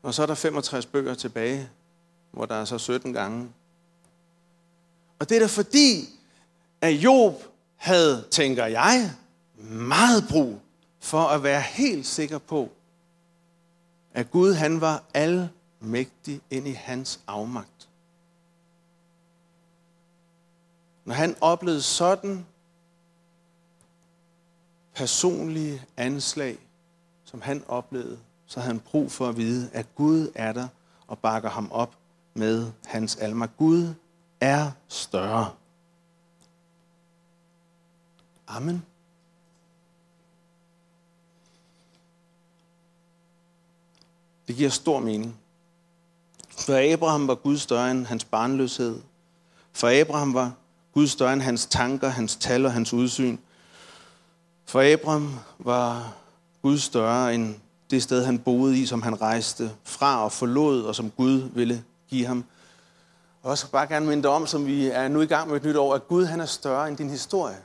Og 0.02 0.14
så 0.14 0.22
er 0.22 0.26
der 0.26 0.34
65 0.34 0.86
bøger 0.86 1.14
tilbage, 1.14 1.70
hvor 2.30 2.46
der 2.46 2.54
er 2.54 2.64
så 2.64 2.78
17 2.78 3.12
gange. 3.12 3.48
Og 5.18 5.28
det 5.28 5.36
er 5.36 5.40
da 5.40 5.46
fordi, 5.46 6.08
at 6.80 6.92
Job 6.92 7.42
havde, 7.76 8.28
tænker 8.30 8.66
jeg, 8.66 9.10
meget 9.68 10.24
brug 10.30 10.60
for 11.00 11.22
at 11.22 11.42
være 11.42 11.60
helt 11.60 12.06
sikker 12.06 12.38
på, 12.38 12.70
at 14.12 14.30
Gud 14.30 14.54
han 14.54 14.80
var 14.80 15.02
almægtig 15.14 16.40
ind 16.50 16.68
i 16.68 16.72
hans 16.72 17.20
afmagt. 17.26 17.88
Når 21.04 21.14
han 21.14 21.36
oplevede 21.40 21.82
sådan 21.82 22.46
personlige 24.94 25.82
anslag, 25.96 26.58
som 27.24 27.40
han 27.42 27.64
oplevede, 27.68 28.18
så 28.46 28.60
havde 28.60 28.72
han 28.72 28.80
brug 28.80 29.12
for 29.12 29.28
at 29.28 29.36
vide, 29.36 29.70
at 29.72 29.86
Gud 29.94 30.30
er 30.34 30.52
der 30.52 30.68
og 31.06 31.18
bakker 31.18 31.50
ham 31.50 31.72
op 31.72 31.94
med 32.34 32.72
hans 32.84 33.16
alma. 33.16 33.46
Gud 33.58 33.94
er 34.40 34.70
større. 34.88 35.50
Amen. 38.46 38.84
Det 44.48 44.56
giver 44.56 44.70
stor 44.70 45.00
mening. 45.00 45.36
For 46.50 46.92
Abraham 46.92 47.28
var 47.28 47.34
Gud 47.34 47.58
større 47.58 47.90
end 47.90 48.06
hans 48.06 48.24
barnløshed. 48.24 49.00
For 49.72 50.00
Abraham 50.00 50.34
var 50.34 50.52
Gud 50.92 51.06
større 51.06 51.32
end 51.32 51.42
hans 51.42 51.66
tanker, 51.66 52.08
hans 52.08 52.36
tal 52.36 52.66
og 52.66 52.72
hans 52.72 52.92
udsyn. 52.92 53.38
For 54.66 54.92
Abraham 54.92 55.34
var 55.58 56.14
Gud 56.62 56.78
større 56.78 57.34
end 57.34 57.54
det 57.90 58.02
sted, 58.02 58.24
han 58.24 58.38
boede 58.38 58.78
i, 58.78 58.86
som 58.86 59.02
han 59.02 59.20
rejste 59.20 59.70
fra 59.84 60.24
og 60.24 60.32
forlod, 60.32 60.82
og 60.82 60.94
som 60.94 61.10
Gud 61.10 61.50
ville 61.54 61.84
give 62.08 62.26
ham. 62.26 62.44
Og 63.42 63.50
også 63.50 63.70
bare 63.70 63.86
gerne 63.86 64.06
minde 64.06 64.28
om, 64.28 64.46
som 64.46 64.66
vi 64.66 64.86
er 64.86 65.08
nu 65.08 65.20
i 65.20 65.26
gang 65.26 65.48
med 65.48 65.56
et 65.56 65.64
nyt 65.64 65.76
år, 65.76 65.94
at 65.94 66.08
Gud 66.08 66.24
han 66.24 66.40
er 66.40 66.46
større 66.46 66.88
end 66.88 66.96
din 66.96 67.10
historie. 67.10 67.56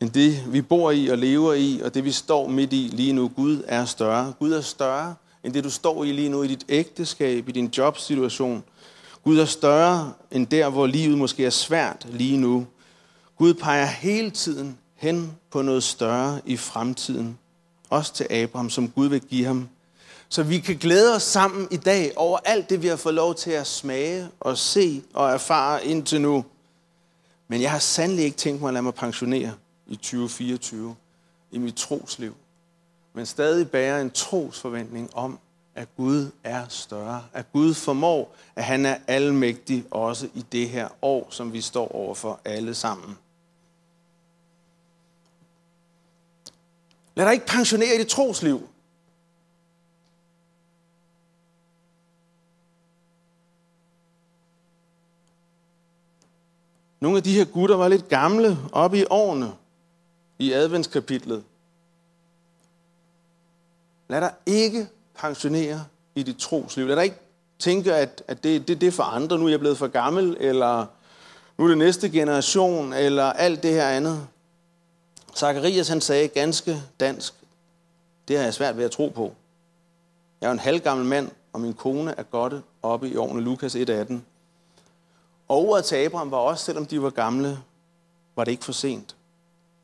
End 0.00 0.10
det, 0.10 0.52
vi 0.52 0.62
bor 0.62 0.90
i 0.90 1.08
og 1.08 1.18
lever 1.18 1.52
i, 1.52 1.80
og 1.84 1.94
det, 1.94 2.04
vi 2.04 2.12
står 2.12 2.48
midt 2.48 2.72
i 2.72 2.90
lige 2.92 3.12
nu. 3.12 3.28
Gud 3.28 3.62
er 3.66 3.84
større. 3.84 4.32
Gud 4.38 4.52
er 4.52 4.60
større 4.60 5.14
end 5.44 5.54
det, 5.54 5.64
du 5.64 5.70
står 5.70 6.04
i 6.04 6.12
lige 6.12 6.28
nu 6.28 6.42
i 6.42 6.48
dit 6.48 6.64
ægteskab, 6.68 7.48
i 7.48 7.52
din 7.52 7.66
jobsituation. 7.66 8.64
Gud 9.24 9.38
er 9.38 9.44
større 9.44 10.12
end 10.30 10.46
der, 10.46 10.68
hvor 10.68 10.86
livet 10.86 11.18
måske 11.18 11.46
er 11.46 11.50
svært 11.50 12.06
lige 12.10 12.36
nu. 12.36 12.66
Gud 13.38 13.54
peger 13.54 13.84
hele 13.84 14.30
tiden 14.30 14.78
hen 14.94 15.32
på 15.50 15.62
noget 15.62 15.82
større 15.82 16.40
i 16.46 16.56
fremtiden. 16.56 17.38
Også 17.90 18.14
til 18.14 18.26
Abraham, 18.30 18.70
som 18.70 18.88
Gud 18.88 19.08
vil 19.08 19.20
give 19.20 19.46
ham. 19.46 19.68
Så 20.28 20.42
vi 20.42 20.58
kan 20.58 20.76
glæde 20.76 21.14
os 21.14 21.22
sammen 21.22 21.68
i 21.70 21.76
dag 21.76 22.12
over 22.16 22.38
alt 22.44 22.70
det, 22.70 22.82
vi 22.82 22.86
har 22.86 22.96
fået 22.96 23.14
lov 23.14 23.34
til 23.34 23.50
at 23.50 23.66
smage 23.66 24.28
og 24.40 24.58
se 24.58 25.02
og 25.14 25.30
erfare 25.30 25.84
indtil 25.84 26.20
nu. 26.20 26.44
Men 27.48 27.62
jeg 27.62 27.70
har 27.70 27.78
sandelig 27.78 28.24
ikke 28.24 28.36
tænkt 28.36 28.60
mig 28.60 28.68
at 28.68 28.74
lade 28.74 28.82
mig 28.82 28.94
pensionere 28.94 29.52
i 29.86 29.96
2024 29.96 30.96
i 31.50 31.58
mit 31.58 31.74
trosliv. 31.74 32.34
Men 33.14 33.26
stadig 33.26 33.70
bærer 33.70 34.00
en 34.00 34.10
trosforventning 34.10 35.10
om, 35.14 35.38
at 35.74 35.88
Gud 35.96 36.30
er 36.44 36.68
større. 36.68 37.24
At 37.32 37.52
Gud 37.52 37.74
formår, 37.74 38.34
at 38.56 38.64
han 38.64 38.86
er 38.86 38.98
almægtig 39.06 39.84
også 39.90 40.28
i 40.34 40.44
det 40.52 40.68
her 40.68 40.88
år, 41.02 41.28
som 41.30 41.52
vi 41.52 41.60
står 41.60 41.94
overfor 41.94 42.40
alle 42.44 42.74
sammen. 42.74 43.18
Lad 47.14 47.24
dig 47.24 47.32
ikke 47.32 47.46
pensionere 47.46 47.94
i 47.94 47.98
dit 47.98 48.08
trosliv. 48.08 48.68
Nogle 57.00 57.16
af 57.16 57.22
de 57.22 57.34
her 57.34 57.44
gutter 57.44 57.76
var 57.76 57.88
lidt 57.88 58.08
gamle 58.08 58.58
oppe 58.72 58.98
i 58.98 59.04
årene 59.10 59.52
i 60.38 60.52
adventskapitlet. 60.52 61.44
Lad 64.08 64.20
dig 64.20 64.34
ikke 64.46 64.88
pensionere 65.18 65.84
i 66.14 66.22
dit 66.22 66.36
trosliv. 66.36 66.86
Lad 66.86 66.96
dig 66.96 67.04
ikke 67.04 67.16
tænke, 67.58 67.94
at, 67.94 68.22
at 68.28 68.44
det, 68.44 68.68
det, 68.68 68.80
det 68.80 68.86
er 68.86 68.90
for 68.92 69.02
andre. 69.02 69.38
Nu 69.38 69.46
er 69.46 69.50
jeg 69.50 69.60
blevet 69.60 69.78
for 69.78 69.86
gammel, 69.86 70.36
eller 70.40 70.86
nu 71.58 71.64
er 71.64 71.68
det 71.68 71.78
næste 71.78 72.10
generation, 72.10 72.92
eller 72.92 73.24
alt 73.24 73.62
det 73.62 73.72
her 73.72 73.88
andet. 73.88 74.26
Zacharias 75.36 75.88
han 75.88 76.00
sagde 76.00 76.28
ganske 76.28 76.82
dansk, 77.00 77.34
det 78.28 78.36
har 78.36 78.44
jeg 78.44 78.54
svært 78.54 78.76
ved 78.76 78.84
at 78.84 78.90
tro 78.90 79.08
på. 79.08 79.34
Jeg 80.40 80.48
er 80.48 80.52
en 80.52 80.58
halvgammel 80.58 81.06
mand, 81.06 81.30
og 81.52 81.60
min 81.60 81.74
kone 81.74 82.14
er 82.18 82.22
godt 82.22 82.54
oppe 82.82 83.08
i 83.08 83.16
årene 83.16 83.40
Lukas 83.40 83.76
1.18. 83.76 84.14
Og 85.48 85.68
ordet 85.68 85.84
til 85.84 85.96
Abraham 85.96 86.30
var 86.30 86.36
også, 86.36 86.64
selvom 86.64 86.86
de 86.86 87.02
var 87.02 87.10
gamle, 87.10 87.58
var 88.36 88.44
det 88.44 88.52
ikke 88.52 88.64
for 88.64 88.72
sent. 88.72 89.16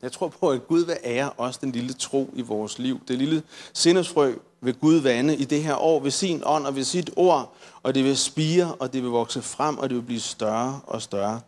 Jeg 0.01 0.11
tror 0.11 0.27
på, 0.27 0.49
at 0.49 0.67
Gud 0.67 0.85
vil 0.85 0.97
ære 1.03 1.29
også 1.29 1.59
den 1.61 1.71
lille 1.71 1.93
tro 1.93 2.29
i 2.33 2.41
vores 2.41 2.79
liv. 2.79 3.01
Det 3.07 3.17
lille 3.17 3.43
sindesfrø 3.73 4.33
vil 4.61 4.73
Gud 4.73 4.95
vande 4.95 5.35
i 5.35 5.45
det 5.45 5.63
her 5.63 5.75
år 5.75 5.99
ved 5.99 6.11
sin 6.11 6.41
ånd 6.45 6.65
og 6.65 6.75
ved 6.75 6.83
sit 6.83 7.09
ord, 7.15 7.55
og 7.83 7.95
det 7.95 8.03
vil 8.03 8.17
spire, 8.17 8.75
og 8.75 8.93
det 8.93 9.03
vil 9.03 9.09
vokse 9.09 9.41
frem, 9.41 9.77
og 9.77 9.89
det 9.89 9.97
vil 9.97 10.03
blive 10.03 10.19
større 10.19 10.81
og 10.87 11.01
større. 11.01 11.41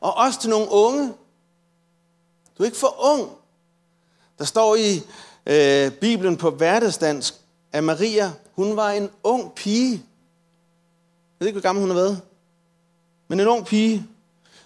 Og 0.00 0.16
også 0.16 0.40
til 0.40 0.50
nogle 0.50 0.70
unge. 0.70 1.12
Du 2.58 2.62
er 2.62 2.64
ikke 2.64 2.78
for 2.78 3.04
ung. 3.04 3.30
Der 4.38 4.44
står 4.44 4.76
i 4.76 5.02
øh, 5.46 5.92
Bibelen 5.92 6.36
på 6.36 6.50
hverdagsdansk, 6.50 7.34
at 7.72 7.84
Maria, 7.84 8.32
hun 8.52 8.76
var 8.76 8.90
en 8.90 9.10
ung 9.22 9.54
pige. 9.54 9.90
Jeg 9.90 10.00
ved 11.38 11.46
ikke, 11.46 11.60
hvor 11.60 11.68
gammel 11.68 11.80
hun 11.80 11.90
har 11.90 11.96
været. 11.96 12.20
Men 13.28 13.40
en 13.40 13.46
ung 13.46 13.66
pige. 13.66 14.06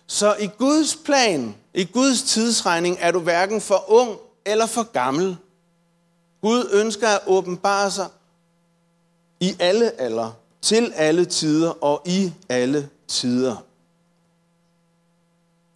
Så 0.07 0.37
i 0.41 0.47
Guds 0.59 0.97
plan, 0.97 1.55
i 1.75 1.85
Guds 1.85 2.23
tidsregning, 2.23 2.97
er 3.01 3.11
du 3.11 3.21
hverken 3.21 3.61
for 3.61 3.85
ung 3.89 4.19
eller 4.45 4.67
for 4.67 4.83
gammel. 4.83 5.37
Gud 6.41 6.71
ønsker 6.73 7.09
at 7.09 7.21
åbenbare 7.27 7.91
sig 7.91 8.09
i 9.41 9.57
alle 9.59 10.01
alder, 10.01 10.33
til 10.63 10.93
alle 10.95 11.25
tider 11.25 11.85
og 11.85 12.03
i 12.07 12.33
alle 12.49 12.89
tider. 13.09 13.57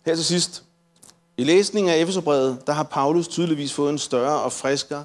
Her 0.06 0.14
til 0.14 0.24
sidst. 0.24 0.64
I 1.37 1.44
læsningen 1.44 1.92
af 1.92 1.98
Efeserbrevet, 1.98 2.66
der 2.66 2.72
har 2.72 2.82
Paulus 2.82 3.28
tydeligvis 3.28 3.72
fået 3.72 3.90
en 3.90 3.98
større 3.98 4.40
og 4.42 4.52
friskere 4.52 5.04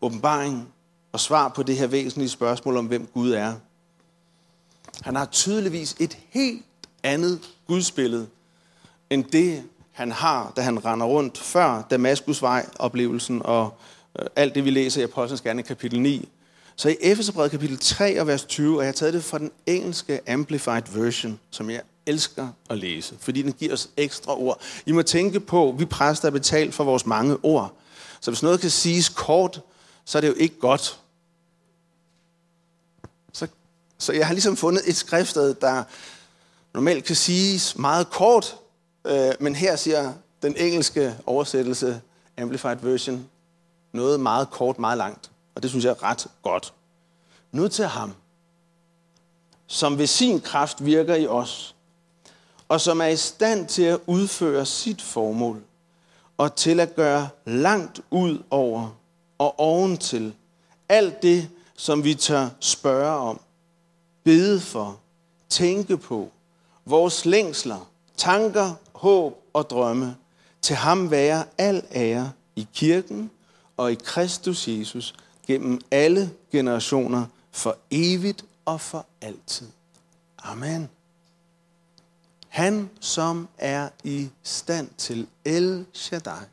åbenbaring 0.00 0.72
og 1.12 1.20
svar 1.20 1.48
på 1.48 1.62
det 1.62 1.76
her 1.76 1.86
væsentlige 1.86 2.28
spørgsmål 2.28 2.76
om, 2.76 2.86
hvem 2.86 3.06
Gud 3.06 3.30
er. 3.30 3.54
Han 5.02 5.16
har 5.16 5.24
tydeligvis 5.24 5.96
et 5.98 6.18
helt 6.30 6.64
andet 7.02 7.40
gudsbillede, 7.66 8.28
end 9.10 9.24
det, 9.24 9.64
han 10.00 10.12
har, 10.12 10.52
da 10.56 10.60
han 10.60 10.84
render 10.84 11.06
rundt 11.06 11.38
før 11.38 11.82
Damaskusvej-oplevelsen 11.90 13.42
og 13.44 13.78
øh, 14.18 14.26
alt 14.36 14.54
det, 14.54 14.64
vi 14.64 14.70
læser 14.70 15.00
i 15.00 15.04
Apostlenes 15.04 15.40
Gerne 15.40 15.62
kapitel 15.62 16.00
9. 16.00 16.28
Så 16.76 16.88
i 16.88 16.96
Efeserbrevet 17.00 17.50
kapitel 17.50 17.78
3 17.78 18.20
og 18.20 18.26
vers 18.26 18.44
20, 18.44 18.76
og 18.76 18.82
jeg 18.82 18.88
har 18.88 18.92
taget 18.92 19.14
det 19.14 19.24
fra 19.24 19.38
den 19.38 19.50
engelske 19.66 20.30
Amplified 20.30 20.82
Version, 20.94 21.40
som 21.50 21.70
jeg 21.70 21.80
elsker 22.06 22.48
at 22.70 22.78
læse, 22.78 23.14
fordi 23.20 23.42
den 23.42 23.52
giver 23.52 23.72
os 23.72 23.88
ekstra 23.96 24.40
ord. 24.40 24.60
I 24.86 24.92
må 24.92 25.02
tænke 25.02 25.40
på, 25.40 25.68
at 25.68 25.80
vi 25.80 25.84
præster 25.84 26.28
er 26.28 26.32
betalt 26.32 26.74
for 26.74 26.84
vores 26.84 27.06
mange 27.06 27.36
ord. 27.42 27.74
Så 28.20 28.30
hvis 28.30 28.42
noget 28.42 28.60
kan 28.60 28.70
siges 28.70 29.08
kort, 29.08 29.60
så 30.04 30.18
er 30.18 30.20
det 30.20 30.28
jo 30.28 30.34
ikke 30.34 30.58
godt. 30.60 31.00
Så, 33.32 33.46
så 33.98 34.12
jeg 34.12 34.26
har 34.26 34.34
ligesom 34.34 34.56
fundet 34.56 34.82
et 34.86 34.96
skriftsted, 34.96 35.54
der 35.54 35.82
normalt 36.74 37.04
kan 37.04 37.16
siges 37.16 37.78
meget 37.78 38.10
kort, 38.10 38.56
øh, 39.04 39.32
men 39.40 39.54
her 39.54 39.76
siger 39.76 40.12
den 40.42 40.56
engelske 40.56 41.16
oversættelse 41.26 42.00
Amplified 42.38 42.76
Version. 42.76 43.28
Noget 43.92 44.20
meget 44.20 44.50
kort, 44.50 44.78
meget 44.78 44.98
langt. 44.98 45.30
Og 45.54 45.62
det 45.62 45.70
synes 45.70 45.84
jeg 45.84 45.90
er 45.90 46.02
ret 46.02 46.26
godt. 46.42 46.74
Nu 47.52 47.68
til 47.68 47.84
ham, 47.84 48.14
som 49.66 49.98
ved 49.98 50.06
sin 50.06 50.40
kraft 50.40 50.84
virker 50.84 51.14
i 51.14 51.26
os, 51.26 51.74
og 52.68 52.80
som 52.80 53.00
er 53.00 53.06
i 53.06 53.16
stand 53.16 53.66
til 53.66 53.82
at 53.82 54.00
udføre 54.06 54.66
sit 54.66 55.02
formål, 55.02 55.62
og 56.38 56.56
til 56.56 56.80
at 56.80 56.94
gøre 56.94 57.28
langt 57.44 58.00
ud 58.10 58.42
over 58.50 58.96
og 59.38 59.60
oventil 59.60 60.34
alt 60.88 61.22
det, 61.22 61.48
som 61.76 62.04
vi 62.04 62.14
tør 62.14 62.48
spørge 62.60 63.18
om, 63.18 63.40
bede 64.24 64.60
for, 64.60 64.98
tænke 65.48 65.96
på, 65.96 66.28
vores 66.84 67.24
længsler, 67.24 67.90
tanker, 68.16 68.74
håb 69.00 69.44
og 69.52 69.70
drømme, 69.70 70.16
til 70.62 70.76
ham 70.76 71.10
være 71.10 71.44
al 71.58 71.82
ære 71.94 72.32
i 72.56 72.66
kirken 72.74 73.30
og 73.76 73.92
i 73.92 73.94
Kristus 73.94 74.68
Jesus 74.68 75.14
gennem 75.46 75.80
alle 75.90 76.30
generationer 76.52 77.26
for 77.50 77.76
evigt 77.90 78.44
og 78.64 78.80
for 78.80 79.06
altid. 79.20 79.66
Amen. 80.38 80.88
Han, 82.48 82.90
som 83.00 83.48
er 83.58 83.88
i 84.04 84.28
stand 84.42 84.88
til 84.98 85.26
El 85.44 85.86
Shaddai. 85.92 86.44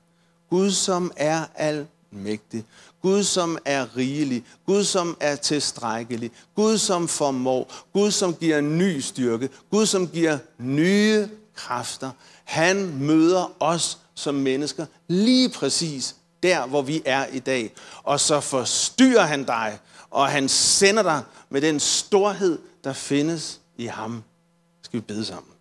Gud, 0.50 0.72
som 0.72 1.12
er 1.16 1.46
almægtig. 1.56 2.66
Gud, 3.02 3.24
som 3.24 3.58
er 3.66 3.98
rigelig. 3.98 4.44
Gud, 4.66 4.84
som 4.84 5.18
er 5.20 5.36
tilstrækkelig. 5.36 6.32
Gud, 6.56 6.78
som 6.78 7.08
formår. 7.08 7.74
Gud, 7.94 8.12
som 8.12 8.36
giver 8.36 8.62
ny 8.62 9.00
styrke. 9.00 9.50
Gud, 9.72 9.86
som 9.86 10.08
giver 10.08 10.38
nye 10.58 11.30
kræfter. 11.58 12.12
Han 12.43 12.98
møder 12.98 13.56
os 13.60 13.98
som 14.13 14.36
mennesker 14.36 14.86
lige 15.08 15.50
præcis 15.50 16.15
der, 16.43 16.65
hvor 16.65 16.82
vi 16.82 17.02
er 17.06 17.26
i 17.26 17.39
dag. 17.39 17.74
Og 18.04 18.20
så 18.20 18.39
forstyrrer 18.39 19.26
han 19.26 19.43
dig, 19.43 19.80
og 20.10 20.28
han 20.28 20.50
sender 20.50 21.04
dig 21.04 21.24
med 21.50 21.62
den 21.62 21.80
storhed, 21.80 22.60
der 22.84 22.93
findes 22.93 23.62
i 23.78 23.86
ham. 23.86 24.24
Skal 24.82 25.00
vi 25.00 25.06
bede 25.06 25.26
sammen. 25.26 25.52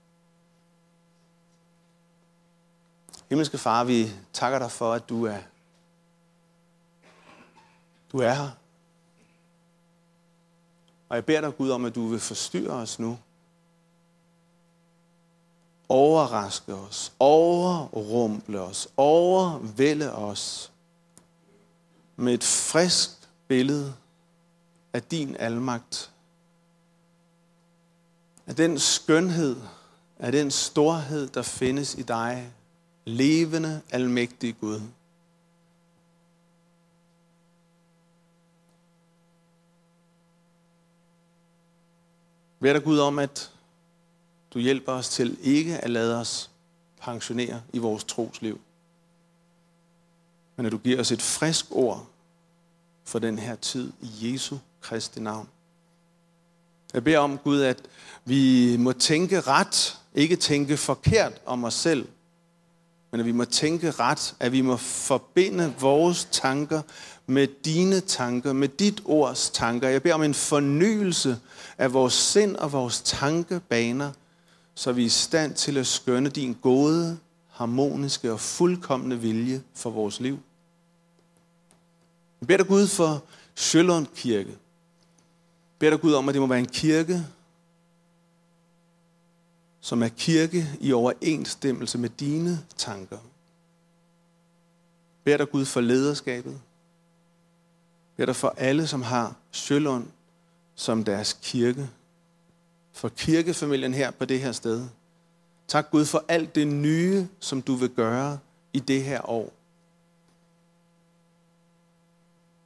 Himmelske 3.28 3.59
Far, 3.59 3.85
vi 3.85 4.12
takker 4.32 4.59
dig 4.59 4.70
for, 4.70 4.92
at 4.92 5.09
du 5.09 5.26
er, 5.26 5.38
du 8.12 8.18
er 8.18 8.32
her. 8.32 8.50
Og 11.09 11.16
jeg 11.16 11.24
beder 11.24 11.40
dig, 11.40 11.56
Gud, 11.56 11.70
om, 11.70 11.85
at 11.85 11.94
du 11.94 12.06
vil 12.06 12.20
forstyrre 12.20 12.72
os 12.72 12.98
nu. 12.98 13.18
Overraske 15.88 16.75
os, 16.75 17.12
overrumple 17.18 18.61
os, 18.61 18.88
overvælde 18.96 20.12
os 20.12 20.72
med 22.16 22.35
et 22.35 22.44
frisk 22.44 23.11
billede 23.49 23.94
af 24.92 25.03
din 25.03 25.37
almagt. 25.37 26.11
Af 28.46 28.57
den 28.57 28.79
skønhed, 28.79 29.57
af 30.18 30.33
den 30.33 30.51
storhed, 30.51 31.29
der 31.29 31.42
findes 31.42 31.94
i 31.94 32.03
dig, 32.03 32.53
levende, 33.05 33.83
almægtige 33.90 34.53
Gud. 34.53 34.81
Vær 42.61 42.72
dig 42.72 42.85
Gud 42.85 42.99
om, 42.99 43.18
at 43.18 43.53
du 44.54 44.59
hjælper 44.59 44.92
os 44.92 45.09
til 45.09 45.38
ikke 45.42 45.78
at 45.78 45.90
lade 45.90 46.20
os 46.20 46.50
pensionere 47.00 47.62
i 47.72 47.78
vores 47.78 48.04
trosliv. 48.04 48.61
Men 50.56 50.66
at 50.66 50.72
du 50.72 50.78
giver 50.78 51.00
os 51.00 51.12
et 51.12 51.22
frisk 51.22 51.66
ord 51.70 52.06
for 53.04 53.18
den 53.18 53.38
her 53.38 53.56
tid 53.56 53.92
i 54.00 54.32
Jesu 54.32 54.56
Kristi 54.80 55.20
navn. 55.20 55.48
Jeg 56.94 57.04
beder 57.04 57.18
om, 57.18 57.38
Gud, 57.38 57.61
at 57.61 57.82
vi 58.24 58.76
må 58.76 58.92
tænke 58.92 59.40
ret, 59.40 59.98
ikke 60.14 60.37
tænke 60.37 60.76
forkert 60.76 61.40
om 61.46 61.64
os 61.64 61.74
selv, 61.74 62.09
men 63.11 63.20
at 63.20 63.26
vi 63.26 63.32
må 63.32 63.44
tænke 63.44 63.90
ret, 63.90 64.35
at 64.40 64.52
vi 64.52 64.61
må 64.61 64.76
forbinde 64.76 65.74
vores 65.80 66.28
tanker 66.32 66.82
med 67.26 67.48
dine 67.64 68.00
tanker, 68.00 68.52
med 68.52 68.68
dit 68.68 69.02
ords 69.04 69.50
tanker. 69.50 69.88
Jeg 69.88 70.02
beder 70.02 70.14
om 70.14 70.22
en 70.22 70.35
fornyelse 70.35 71.38
af 71.78 71.92
vores 71.92 72.12
sind 72.14 72.56
og 72.56 72.72
vores 72.72 73.00
tankebaner, 73.00 74.12
så 74.78 74.92
vi 74.92 75.02
er 75.02 75.06
i 75.06 75.08
stand 75.08 75.54
til 75.54 75.78
at 75.78 75.86
skønne 75.86 76.28
din 76.28 76.56
gode, 76.62 77.18
harmoniske 77.50 78.32
og 78.32 78.40
fuldkommende 78.40 79.20
vilje 79.20 79.62
for 79.74 79.90
vores 79.90 80.20
liv. 80.20 80.38
Jeg 82.40 82.46
beder 82.46 82.58
dig 82.58 82.66
Gud 82.66 82.86
for 82.86 83.24
Sjølund 83.54 84.06
Kirke. 84.14 84.48
Jeg 84.48 84.58
beder 85.78 85.90
dig 85.90 86.00
Gud 86.00 86.12
om, 86.12 86.28
at 86.28 86.34
det 86.34 86.42
må 86.42 86.46
være 86.46 86.58
en 86.58 86.66
kirke, 86.66 87.26
som 89.80 90.02
er 90.02 90.08
kirke 90.08 90.66
i 90.80 90.92
overensstemmelse 90.92 91.98
med 91.98 92.08
dine 92.08 92.64
tanker. 92.76 93.18
Beder 95.24 95.36
dig 95.36 95.50
Gud 95.50 95.64
for 95.64 95.80
lederskabet. 95.80 96.60
Beder 98.16 98.26
dig 98.26 98.36
for 98.36 98.54
alle, 98.56 98.86
som 98.86 99.02
har 99.02 99.36
Sjølund 99.52 100.06
som 100.74 101.04
deres 101.04 101.38
kirke. 101.42 101.90
For 102.96 103.09
kirkefamilien 103.09 103.94
her 103.94 104.11
på 104.11 104.24
det 104.24 104.40
her 104.40 104.52
sted. 104.52 104.88
Tak 105.68 105.90
Gud 105.90 106.04
for 106.04 106.24
alt 106.28 106.54
det 106.54 106.66
nye, 106.66 107.28
som 107.40 107.62
du 107.62 107.74
vil 107.74 107.90
gøre 107.90 108.38
i 108.72 108.78
det 108.78 109.04
her 109.04 109.30
år. 109.30 109.52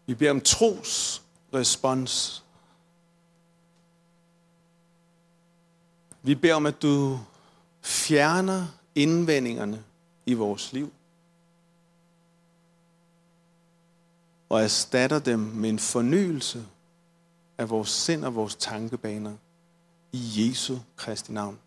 Vi 0.06 0.14
beder 0.14 0.30
om 0.30 0.40
tros 0.40 1.22
respons 1.54 2.44
Vi 6.22 6.34
beder 6.34 6.54
om, 6.54 6.66
at 6.66 6.82
du 6.82 7.18
fjerner 7.82 8.66
indvendingerne 8.94 9.84
i 10.26 10.34
vores 10.34 10.72
liv. 10.72 10.92
Og 14.48 14.62
erstatter 14.62 15.18
dem 15.18 15.38
med 15.38 15.70
en 15.70 15.78
fornyelse 15.78 16.66
af 17.58 17.70
vores 17.70 17.88
sind 17.88 18.24
og 18.24 18.34
vores 18.34 18.56
tankebaner 18.56 19.36
i 20.12 20.18
Jesu 20.36 20.78
Kristi 20.96 21.32
navn. 21.32 21.58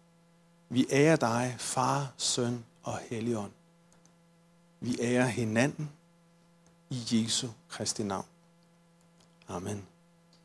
Vi 0.70 0.86
ærer 0.92 1.16
dig, 1.16 1.56
far, 1.60 2.14
søn 2.18 2.66
og 2.84 2.98
helligånd. 2.98 3.52
Vi 4.80 4.98
ærer 5.02 5.26
hinanden 5.26 5.92
i 6.90 7.04
Jesu 7.12 7.48
Kristi 7.70 8.04
navn. 8.04 8.26
Amen. 9.48 9.88